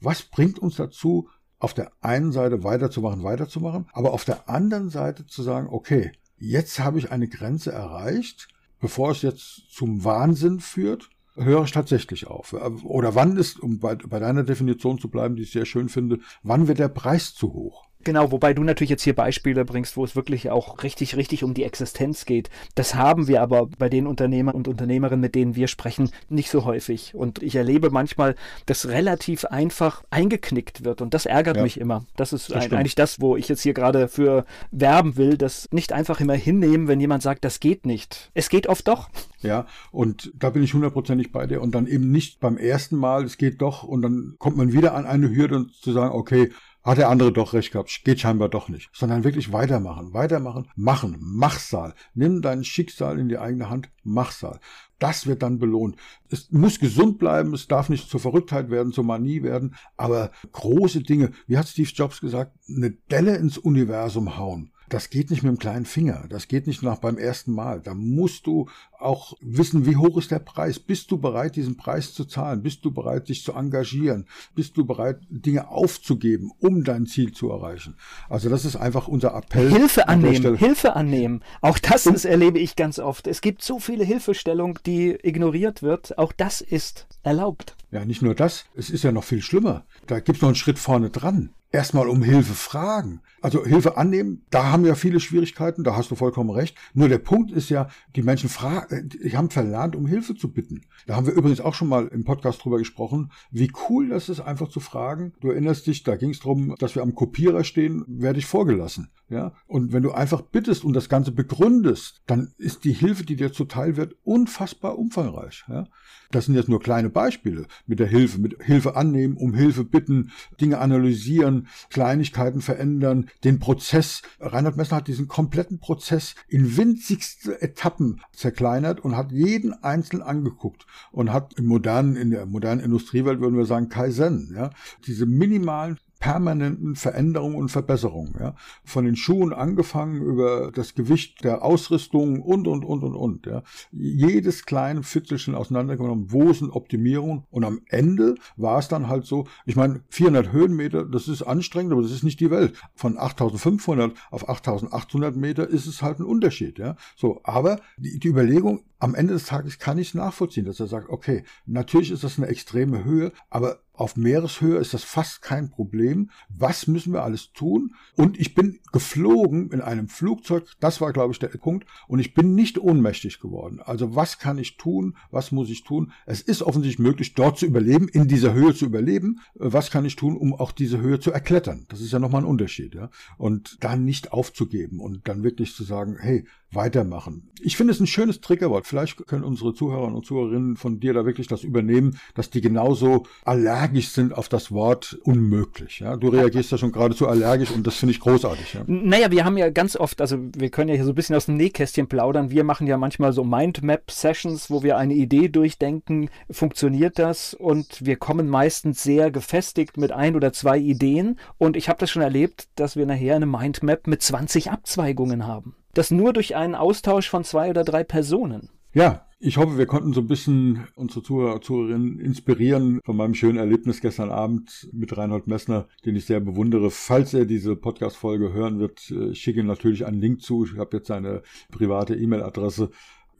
Was 0.00 0.22
bringt 0.22 0.58
uns 0.58 0.76
dazu, 0.76 1.28
auf 1.58 1.74
der 1.74 1.92
einen 2.00 2.32
Seite 2.32 2.62
weiterzumachen, 2.62 3.22
weiterzumachen, 3.24 3.86
aber 3.92 4.12
auf 4.12 4.24
der 4.24 4.48
anderen 4.48 4.90
Seite 4.90 5.26
zu 5.26 5.42
sagen, 5.42 5.68
okay, 5.70 6.12
jetzt 6.38 6.78
habe 6.78 6.98
ich 6.98 7.10
eine 7.10 7.28
Grenze 7.28 7.72
erreicht, 7.72 8.48
bevor 8.80 9.10
es 9.10 9.22
jetzt 9.22 9.70
zum 9.70 10.04
Wahnsinn 10.04 10.60
führt, 10.60 11.10
höre 11.34 11.64
ich 11.64 11.72
tatsächlich 11.72 12.26
auf. 12.26 12.52
Oder 12.84 13.14
wann 13.14 13.36
ist, 13.36 13.60
um 13.60 13.78
bei, 13.78 13.94
bei 13.96 14.18
deiner 14.18 14.44
Definition 14.44 14.98
zu 14.98 15.08
bleiben, 15.08 15.36
die 15.36 15.42
ich 15.42 15.52
sehr 15.52 15.66
schön 15.66 15.88
finde, 15.88 16.20
wann 16.42 16.68
wird 16.68 16.78
der 16.78 16.88
Preis 16.88 17.34
zu 17.34 17.52
hoch? 17.52 17.87
Genau, 18.04 18.30
wobei 18.30 18.54
du 18.54 18.62
natürlich 18.62 18.90
jetzt 18.90 19.02
hier 19.02 19.14
Beispiele 19.14 19.64
bringst, 19.64 19.96
wo 19.96 20.04
es 20.04 20.14
wirklich 20.14 20.50
auch 20.50 20.82
richtig, 20.82 21.16
richtig 21.16 21.42
um 21.42 21.52
die 21.52 21.64
Existenz 21.64 22.24
geht. 22.24 22.48
Das 22.76 22.94
haben 22.94 23.26
wir 23.26 23.42
aber 23.42 23.66
bei 23.66 23.88
den 23.88 24.06
Unternehmern 24.06 24.54
und 24.54 24.68
Unternehmerinnen, 24.68 25.20
mit 25.20 25.34
denen 25.34 25.56
wir 25.56 25.66
sprechen, 25.66 26.10
nicht 26.28 26.48
so 26.48 26.64
häufig. 26.64 27.14
Und 27.14 27.42
ich 27.42 27.56
erlebe 27.56 27.90
manchmal, 27.90 28.36
dass 28.66 28.88
relativ 28.88 29.44
einfach 29.46 30.04
eingeknickt 30.10 30.84
wird. 30.84 31.02
Und 31.02 31.12
das 31.12 31.26
ärgert 31.26 31.56
ja, 31.56 31.62
mich 31.64 31.80
immer. 31.80 32.04
Das 32.16 32.32
ist 32.32 32.50
das 32.50 32.66
ein, 32.66 32.72
eigentlich 32.72 32.94
das, 32.94 33.20
wo 33.20 33.36
ich 33.36 33.48
jetzt 33.48 33.62
hier 33.62 33.74
gerade 33.74 34.08
für 34.08 34.44
werben 34.70 35.16
will, 35.16 35.36
das 35.36 35.68
nicht 35.72 35.92
einfach 35.92 36.20
immer 36.20 36.34
hinnehmen, 36.34 36.86
wenn 36.86 37.00
jemand 37.00 37.22
sagt, 37.24 37.44
das 37.44 37.58
geht 37.58 37.84
nicht. 37.84 38.30
Es 38.32 38.48
geht 38.48 38.68
oft 38.68 38.86
doch. 38.86 39.10
Ja, 39.40 39.66
und 39.90 40.32
da 40.38 40.50
bin 40.50 40.62
ich 40.62 40.72
hundertprozentig 40.72 41.32
bei 41.32 41.46
dir. 41.46 41.60
Und 41.60 41.74
dann 41.74 41.86
eben 41.86 42.10
nicht 42.10 42.38
beim 42.40 42.56
ersten 42.58 42.96
Mal, 42.96 43.24
es 43.24 43.38
geht 43.38 43.60
doch, 43.60 43.82
und 43.82 44.02
dann 44.02 44.36
kommt 44.38 44.56
man 44.56 44.72
wieder 44.72 44.94
an 44.94 45.04
eine 45.04 45.34
Hürde 45.34 45.56
und 45.56 45.74
zu 45.74 45.92
sagen, 45.92 46.14
okay, 46.14 46.52
hat 46.88 46.98
der 46.98 47.10
andere 47.10 47.32
doch 47.32 47.52
recht 47.52 47.72
gehabt, 47.72 48.02
geht 48.04 48.20
scheinbar 48.20 48.48
doch 48.48 48.68
nicht, 48.68 48.88
sondern 48.92 49.22
wirklich 49.22 49.52
weitermachen, 49.52 50.14
weitermachen, 50.14 50.68
machen, 50.74 51.18
Machsal, 51.20 51.94
nimm 52.14 52.40
dein 52.40 52.64
Schicksal 52.64 53.18
in 53.18 53.28
die 53.28 53.38
eigene 53.38 53.68
Hand, 53.68 53.90
Machsal. 54.04 54.58
Das 54.98 55.26
wird 55.26 55.42
dann 55.42 55.58
belohnt. 55.58 55.96
Es 56.30 56.50
muss 56.50 56.80
gesund 56.80 57.18
bleiben, 57.18 57.54
es 57.54 57.68
darf 57.68 57.88
nicht 57.88 58.08
zur 58.08 58.20
Verrücktheit 58.20 58.70
werden, 58.70 58.92
zur 58.92 59.04
Manie 59.04 59.42
werden, 59.42 59.76
aber 59.96 60.30
große 60.52 61.02
Dinge, 61.02 61.32
wie 61.46 61.58
hat 61.58 61.68
Steve 61.68 61.90
Jobs 61.92 62.20
gesagt, 62.20 62.56
eine 62.68 62.90
Delle 62.90 63.36
ins 63.36 63.58
Universum 63.58 64.38
hauen. 64.38 64.72
Das 64.88 65.10
geht 65.10 65.30
nicht 65.30 65.42
mit 65.42 65.50
dem 65.50 65.58
kleinen 65.58 65.84
Finger. 65.84 66.24
Das 66.28 66.48
geht 66.48 66.66
nicht 66.66 66.82
nach 66.82 66.98
beim 66.98 67.18
ersten 67.18 67.52
Mal. 67.52 67.80
Da 67.80 67.94
musst 67.94 68.46
du 68.46 68.68
auch 68.98 69.34
wissen, 69.40 69.86
wie 69.86 69.96
hoch 69.96 70.16
ist 70.16 70.30
der 70.30 70.38
Preis. 70.38 70.78
Bist 70.78 71.10
du 71.10 71.18
bereit, 71.18 71.56
diesen 71.56 71.76
Preis 71.76 72.14
zu 72.14 72.24
zahlen? 72.24 72.62
Bist 72.62 72.84
du 72.84 72.90
bereit, 72.90 73.28
dich 73.28 73.44
zu 73.44 73.52
engagieren? 73.52 74.26
Bist 74.54 74.76
du 74.76 74.84
bereit, 74.84 75.20
Dinge 75.28 75.68
aufzugeben, 75.68 76.52
um 76.60 76.84
dein 76.84 77.06
Ziel 77.06 77.32
zu 77.32 77.50
erreichen? 77.50 77.96
Also 78.28 78.48
das 78.48 78.64
ist 78.64 78.76
einfach 78.76 79.08
unser 79.08 79.34
Appell. 79.34 79.70
Hilfe 79.70 80.08
annehmen, 80.08 80.46
an 80.46 80.56
Hilfe 80.56 80.96
annehmen. 80.96 81.42
Auch 81.60 81.78
das 81.78 82.06
ist, 82.06 82.24
erlebe 82.24 82.58
ich 82.58 82.76
ganz 82.76 82.98
oft. 82.98 83.26
Es 83.26 83.40
gibt 83.40 83.62
so 83.62 83.78
viele 83.78 84.04
Hilfestellung, 84.04 84.78
die 84.86 85.10
ignoriert 85.22 85.82
wird. 85.82 86.18
Auch 86.18 86.32
das 86.32 86.60
ist 86.60 87.06
erlaubt. 87.22 87.76
Ja, 87.90 88.04
nicht 88.04 88.22
nur 88.22 88.34
das. 88.34 88.64
Es 88.74 88.90
ist 88.90 89.04
ja 89.04 89.12
noch 89.12 89.24
viel 89.24 89.42
schlimmer. 89.42 89.84
Da 90.06 90.20
gibt 90.20 90.36
es 90.36 90.42
noch 90.42 90.48
einen 90.48 90.56
Schritt 90.56 90.78
vorne 90.78 91.10
dran 91.10 91.50
erstmal 91.70 92.08
um 92.08 92.22
Hilfe 92.22 92.54
fragen. 92.54 93.20
Also 93.40 93.64
Hilfe 93.64 93.96
annehmen, 93.96 94.44
da 94.50 94.72
haben 94.72 94.84
wir 94.84 94.96
viele 94.96 95.20
Schwierigkeiten, 95.20 95.84
da 95.84 95.96
hast 95.96 96.10
du 96.10 96.14
vollkommen 96.14 96.50
recht. 96.50 96.76
Nur 96.94 97.08
der 97.08 97.18
Punkt 97.18 97.52
ist 97.52 97.68
ja, 97.68 97.88
die 98.16 98.22
Menschen 98.22 98.48
fragen, 98.48 99.08
die 99.08 99.36
haben 99.36 99.50
verlernt, 99.50 99.94
um 99.94 100.06
Hilfe 100.06 100.34
zu 100.34 100.52
bitten. 100.52 100.82
Da 101.06 101.16
haben 101.16 101.26
wir 101.26 101.34
übrigens 101.34 101.60
auch 101.60 101.74
schon 101.74 101.88
mal 101.88 102.08
im 102.08 102.24
Podcast 102.24 102.64
drüber 102.64 102.78
gesprochen, 102.78 103.30
wie 103.50 103.70
cool 103.88 104.08
das 104.08 104.28
ist, 104.28 104.40
einfach 104.40 104.68
zu 104.68 104.80
fragen. 104.80 105.32
Du 105.40 105.50
erinnerst 105.50 105.86
dich, 105.86 106.02
da 106.02 106.16
ging 106.16 106.30
es 106.30 106.40
darum, 106.40 106.74
dass 106.78 106.94
wir 106.94 107.02
am 107.02 107.14
Kopierer 107.14 107.64
stehen, 107.64 108.04
werde 108.06 108.38
ich 108.38 108.46
vorgelassen. 108.46 109.10
Ja, 109.30 109.52
und 109.66 109.92
wenn 109.92 110.02
du 110.02 110.12
einfach 110.12 110.40
bittest 110.40 110.84
und 110.84 110.94
das 110.94 111.10
Ganze 111.10 111.32
begründest, 111.32 112.22
dann 112.26 112.52
ist 112.56 112.84
die 112.84 112.94
Hilfe, 112.94 113.26
die 113.26 113.36
dir 113.36 113.52
zuteil 113.52 113.98
wird, 113.98 114.16
unfassbar 114.24 114.98
umfangreich. 114.98 115.64
Ja? 115.68 115.86
Das 116.30 116.46
sind 116.46 116.54
jetzt 116.54 116.70
nur 116.70 116.80
kleine 116.80 117.10
Beispiele 117.10 117.66
mit 117.86 117.98
der 117.98 118.06
Hilfe, 118.06 118.38
mit 118.38 118.62
Hilfe 118.62 118.96
annehmen, 118.96 119.36
um 119.36 119.52
Hilfe 119.52 119.84
bitten, 119.84 120.30
Dinge 120.60 120.78
analysieren, 120.78 121.57
Kleinigkeiten 121.90 122.60
verändern, 122.60 123.30
den 123.44 123.58
Prozess. 123.58 124.22
Reinhard 124.40 124.76
Messner 124.76 124.98
hat 124.98 125.08
diesen 125.08 125.28
kompletten 125.28 125.80
Prozess 125.80 126.34
in 126.48 126.76
winzigste 126.76 127.60
Etappen 127.60 128.20
zerkleinert 128.32 129.00
und 129.00 129.16
hat 129.16 129.32
jeden 129.32 129.72
einzeln 129.82 130.22
angeguckt 130.22 130.86
und 131.10 131.32
hat 131.32 131.54
im 131.54 131.66
modernen, 131.66 132.16
in 132.16 132.30
der 132.30 132.46
modernen 132.46 132.80
Industriewelt 132.80 133.40
würden 133.40 133.56
wir 133.56 133.66
sagen 133.66 133.88
Kaizen, 133.88 134.52
ja, 134.54 134.70
diese 135.06 135.26
minimalen 135.26 135.98
permanenten 136.18 136.96
Veränderungen 136.96 137.56
und 137.56 137.68
Verbesserungen. 137.68 138.34
Ja. 138.38 138.54
Von 138.84 139.04
den 139.04 139.16
Schuhen 139.16 139.52
angefangen 139.52 140.20
über 140.22 140.72
das 140.72 140.94
Gewicht 140.94 141.44
der 141.44 141.62
Ausrüstung 141.62 142.42
und, 142.42 142.66
und, 142.66 142.84
und, 142.84 143.04
und, 143.04 143.14
und. 143.14 143.46
Ja. 143.46 143.62
Jedes 143.92 144.66
kleine 144.66 145.02
Fitzelchen 145.02 145.54
auseinandergenommen, 145.54 146.32
wo 146.32 146.52
sind 146.52 146.70
Optimierungen 146.70 147.44
und 147.50 147.64
am 147.64 147.80
Ende 147.88 148.34
war 148.56 148.78
es 148.78 148.88
dann 148.88 149.08
halt 149.08 149.26
so, 149.26 149.46
ich 149.66 149.76
meine, 149.76 150.02
400 150.08 150.52
Höhenmeter, 150.52 151.04
das 151.04 151.28
ist 151.28 151.42
anstrengend, 151.42 151.92
aber 151.92 152.02
das 152.02 152.12
ist 152.12 152.24
nicht 152.24 152.40
die 152.40 152.50
Welt. 152.50 152.74
Von 152.94 153.18
8500 153.18 154.16
auf 154.30 154.48
8800 154.48 155.36
Meter 155.36 155.68
ist 155.68 155.86
es 155.86 156.02
halt 156.02 156.18
ein 156.18 156.24
Unterschied. 156.24 156.78
Ja. 156.78 156.96
So, 157.16 157.40
aber 157.44 157.80
die, 157.96 158.18
die 158.18 158.28
Überlegung, 158.28 158.84
am 158.98 159.14
Ende 159.14 159.34
des 159.34 159.46
Tages 159.46 159.78
kann 159.78 159.98
ich 159.98 160.08
es 160.08 160.14
nachvollziehen, 160.14 160.64
dass 160.64 160.80
er 160.80 160.88
sagt, 160.88 161.08
okay, 161.08 161.44
natürlich 161.66 162.10
ist 162.10 162.24
das 162.24 162.38
eine 162.38 162.48
extreme 162.48 163.04
Höhe, 163.04 163.32
aber 163.50 163.80
auf 163.98 164.16
Meereshöhe 164.16 164.78
ist 164.78 164.94
das 164.94 165.02
fast 165.02 165.42
kein 165.42 165.70
Problem. 165.70 166.30
Was 166.48 166.86
müssen 166.86 167.12
wir 167.12 167.24
alles 167.24 167.52
tun? 167.52 167.94
Und 168.16 168.38
ich 168.38 168.54
bin 168.54 168.78
geflogen 168.92 169.70
in 169.70 169.80
einem 169.80 170.08
Flugzeug, 170.08 170.64
das 170.80 171.00
war, 171.00 171.12
glaube 171.12 171.32
ich, 171.32 171.38
der 171.40 171.48
Punkt, 171.48 171.86
und 172.06 172.20
ich 172.20 172.32
bin 172.32 172.54
nicht 172.54 172.78
ohnmächtig 172.78 173.40
geworden. 173.40 173.80
Also 173.80 174.14
was 174.14 174.38
kann 174.38 174.58
ich 174.58 174.76
tun? 174.76 175.16
Was 175.30 175.50
muss 175.50 175.68
ich 175.68 175.82
tun? 175.82 176.12
Es 176.26 176.40
ist 176.40 176.62
offensichtlich 176.62 177.00
möglich, 177.00 177.34
dort 177.34 177.58
zu 177.58 177.66
überleben, 177.66 178.08
in 178.08 178.28
dieser 178.28 178.54
Höhe 178.54 178.74
zu 178.74 178.86
überleben. 178.86 179.40
Was 179.54 179.90
kann 179.90 180.04
ich 180.04 180.16
tun, 180.16 180.36
um 180.36 180.54
auch 180.54 180.72
diese 180.72 181.00
Höhe 181.00 181.18
zu 181.18 181.32
erklettern? 181.32 181.86
Das 181.88 182.00
ist 182.00 182.12
ja 182.12 182.20
nochmal 182.20 182.42
ein 182.42 182.48
Unterschied. 182.48 182.94
Ja? 182.94 183.10
Und 183.36 183.78
dann 183.80 184.04
nicht 184.04 184.32
aufzugeben 184.32 185.00
und 185.00 185.26
dann 185.26 185.42
wirklich 185.42 185.74
zu 185.74 185.82
sagen, 185.82 186.16
hey, 186.20 186.46
weitermachen. 186.70 187.50
Ich 187.60 187.76
finde 187.76 187.92
es 187.92 188.00
ein 188.00 188.06
schönes 188.06 188.40
Triggerwort. 188.40 188.86
Vielleicht 188.86 189.26
können 189.26 189.42
unsere 189.42 189.74
Zuhörer 189.74 190.14
und 190.14 190.24
Zuhörerinnen 190.24 190.76
von 190.76 191.00
dir 191.00 191.14
da 191.14 191.24
wirklich 191.24 191.48
das 191.48 191.64
übernehmen, 191.64 192.18
dass 192.34 192.50
die 192.50 192.60
genauso 192.60 193.24
allergisch 193.44 194.10
sind 194.10 194.36
auf 194.36 194.48
das 194.48 194.70
Wort 194.70 195.18
unmöglich. 195.24 196.00
Ja? 196.00 196.16
Du 196.16 196.28
reagierst 196.28 196.70
ja 196.70 196.78
schon 196.78 196.92
geradezu 196.92 197.26
allergisch 197.26 197.70
und 197.70 197.86
das 197.86 197.96
finde 197.96 198.12
ich 198.12 198.20
großartig. 198.20 198.74
Ja? 198.74 198.84
Naja, 198.86 199.30
wir 199.30 199.44
haben 199.44 199.56
ja 199.56 199.70
ganz 199.70 199.96
oft, 199.96 200.20
also 200.20 200.38
wir 200.56 200.70
können 200.70 200.88
ja 200.88 200.94
hier 200.94 201.04
so 201.04 201.12
ein 201.12 201.16
bisschen 201.16 201.36
aus 201.36 201.46
dem 201.46 201.56
Nähkästchen 201.56 202.06
plaudern. 202.06 202.50
Wir 202.50 202.64
machen 202.64 202.86
ja 202.86 202.98
manchmal 202.98 203.32
so 203.32 203.44
Mindmap-Sessions, 203.44 204.70
wo 204.70 204.82
wir 204.82 204.98
eine 204.98 205.14
Idee 205.14 205.48
durchdenken. 205.48 206.28
Funktioniert 206.50 207.18
das? 207.18 207.54
Und 207.54 208.04
wir 208.04 208.16
kommen 208.16 208.48
meistens 208.48 209.02
sehr 209.02 209.30
gefestigt 209.30 209.96
mit 209.96 210.12
ein 210.12 210.36
oder 210.36 210.52
zwei 210.52 210.78
Ideen. 210.78 211.38
Und 211.56 211.76
ich 211.76 211.88
habe 211.88 211.98
das 211.98 212.10
schon 212.10 212.22
erlebt, 212.22 212.68
dass 212.76 212.94
wir 212.94 213.06
nachher 213.06 213.36
eine 213.36 213.46
Mindmap 213.46 214.06
mit 214.06 214.22
20 214.22 214.70
Abzweigungen 214.70 215.46
haben. 215.46 215.74
Das 215.98 216.12
nur 216.12 216.32
durch 216.32 216.54
einen 216.54 216.76
Austausch 216.76 217.28
von 217.28 217.42
zwei 217.42 217.70
oder 217.70 217.82
drei 217.82 218.04
Personen. 218.04 218.70
Ja, 218.94 219.26
ich 219.40 219.56
hoffe, 219.56 219.78
wir 219.78 219.86
konnten 219.86 220.12
so 220.12 220.20
ein 220.20 220.28
bisschen 220.28 220.86
unsere 220.94 221.24
Zuhörer, 221.24 221.60
Zuhörerinnen 221.60 222.20
inspirieren 222.20 223.00
von 223.04 223.16
meinem 223.16 223.34
schönen 223.34 223.58
Erlebnis 223.58 224.00
gestern 224.00 224.30
Abend 224.30 224.88
mit 224.92 225.16
Reinhold 225.16 225.48
Messner, 225.48 225.88
den 226.04 226.14
ich 226.14 226.24
sehr 226.24 226.38
bewundere. 226.38 226.92
Falls 226.92 227.34
er 227.34 227.46
diese 227.46 227.74
Podcast-Folge 227.74 228.52
hören 228.52 228.78
wird, 228.78 229.10
äh, 229.10 229.34
schicke 229.34 229.58
ihm 229.58 229.66
natürlich 229.66 230.06
einen 230.06 230.20
Link 230.20 230.40
zu. 230.40 230.66
Ich 230.66 230.78
habe 230.78 230.98
jetzt 230.98 231.08
seine 231.08 231.42
private 231.72 232.14
E-Mail-Adresse. 232.14 232.90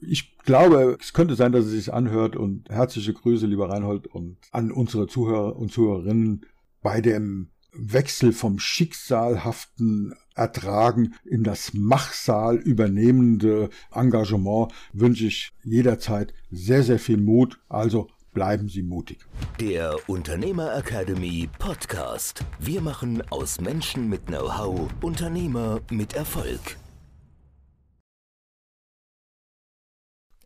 Ich 0.01 0.37
glaube, 0.39 0.97
es 1.01 1.13
könnte 1.13 1.37
sein, 1.37 1.53
dass 1.53 1.65
er 1.65 1.71
sich 1.71 1.95
anhört 1.95 2.35
und 2.35 2.71
herzliche 2.71 3.13
Grüße, 3.13 3.47
lieber 3.47 3.71
Reinhold, 3.71 4.09
und 4.09 4.37
an 4.51 4.73
unsere 4.73 5.07
Zuhörer 5.07 5.55
und 5.55 5.71
Zuhörerinnen 5.71 6.45
bei 6.83 7.01
dem 7.01 7.51
Wechsel 7.73 8.33
vom 8.33 8.59
schicksalhaften 8.59 10.15
Ertragen 10.35 11.15
in 11.25 11.45
das 11.45 11.75
Machsaal 11.75 12.57
übernehmende 12.57 13.71
Engagement 13.93 14.73
wünsche 14.93 15.27
ich 15.27 15.51
jederzeit 15.65 16.33
sehr, 16.51 16.83
sehr 16.83 16.99
viel 16.99 17.19
Mut. 17.19 17.59
Also 17.69 18.09
bleiben 18.33 18.69
Sie 18.69 18.83
mutig. 18.83 19.19
Der 19.61 19.97
Unternehmer 20.09 20.77
Academy 20.77 21.49
Podcast. 21.59 22.45
Wir 22.59 22.81
machen 22.81 23.23
aus 23.31 23.61
Menschen 23.61 24.09
mit 24.09 24.27
Know-how 24.27 24.89
Unternehmer 25.01 25.81
mit 25.91 26.15
Erfolg. 26.15 26.77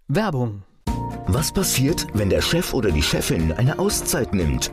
Werbung. 0.09 0.63
Was 1.27 1.53
passiert, 1.53 2.07
wenn 2.15 2.29
der 2.29 2.43
Chef 2.43 2.75
oder 2.75 2.91
die 2.91 3.03
Chefin 3.03 3.53
eine 3.53 3.79
Auszeit 3.79 4.35
nimmt? 4.35 4.73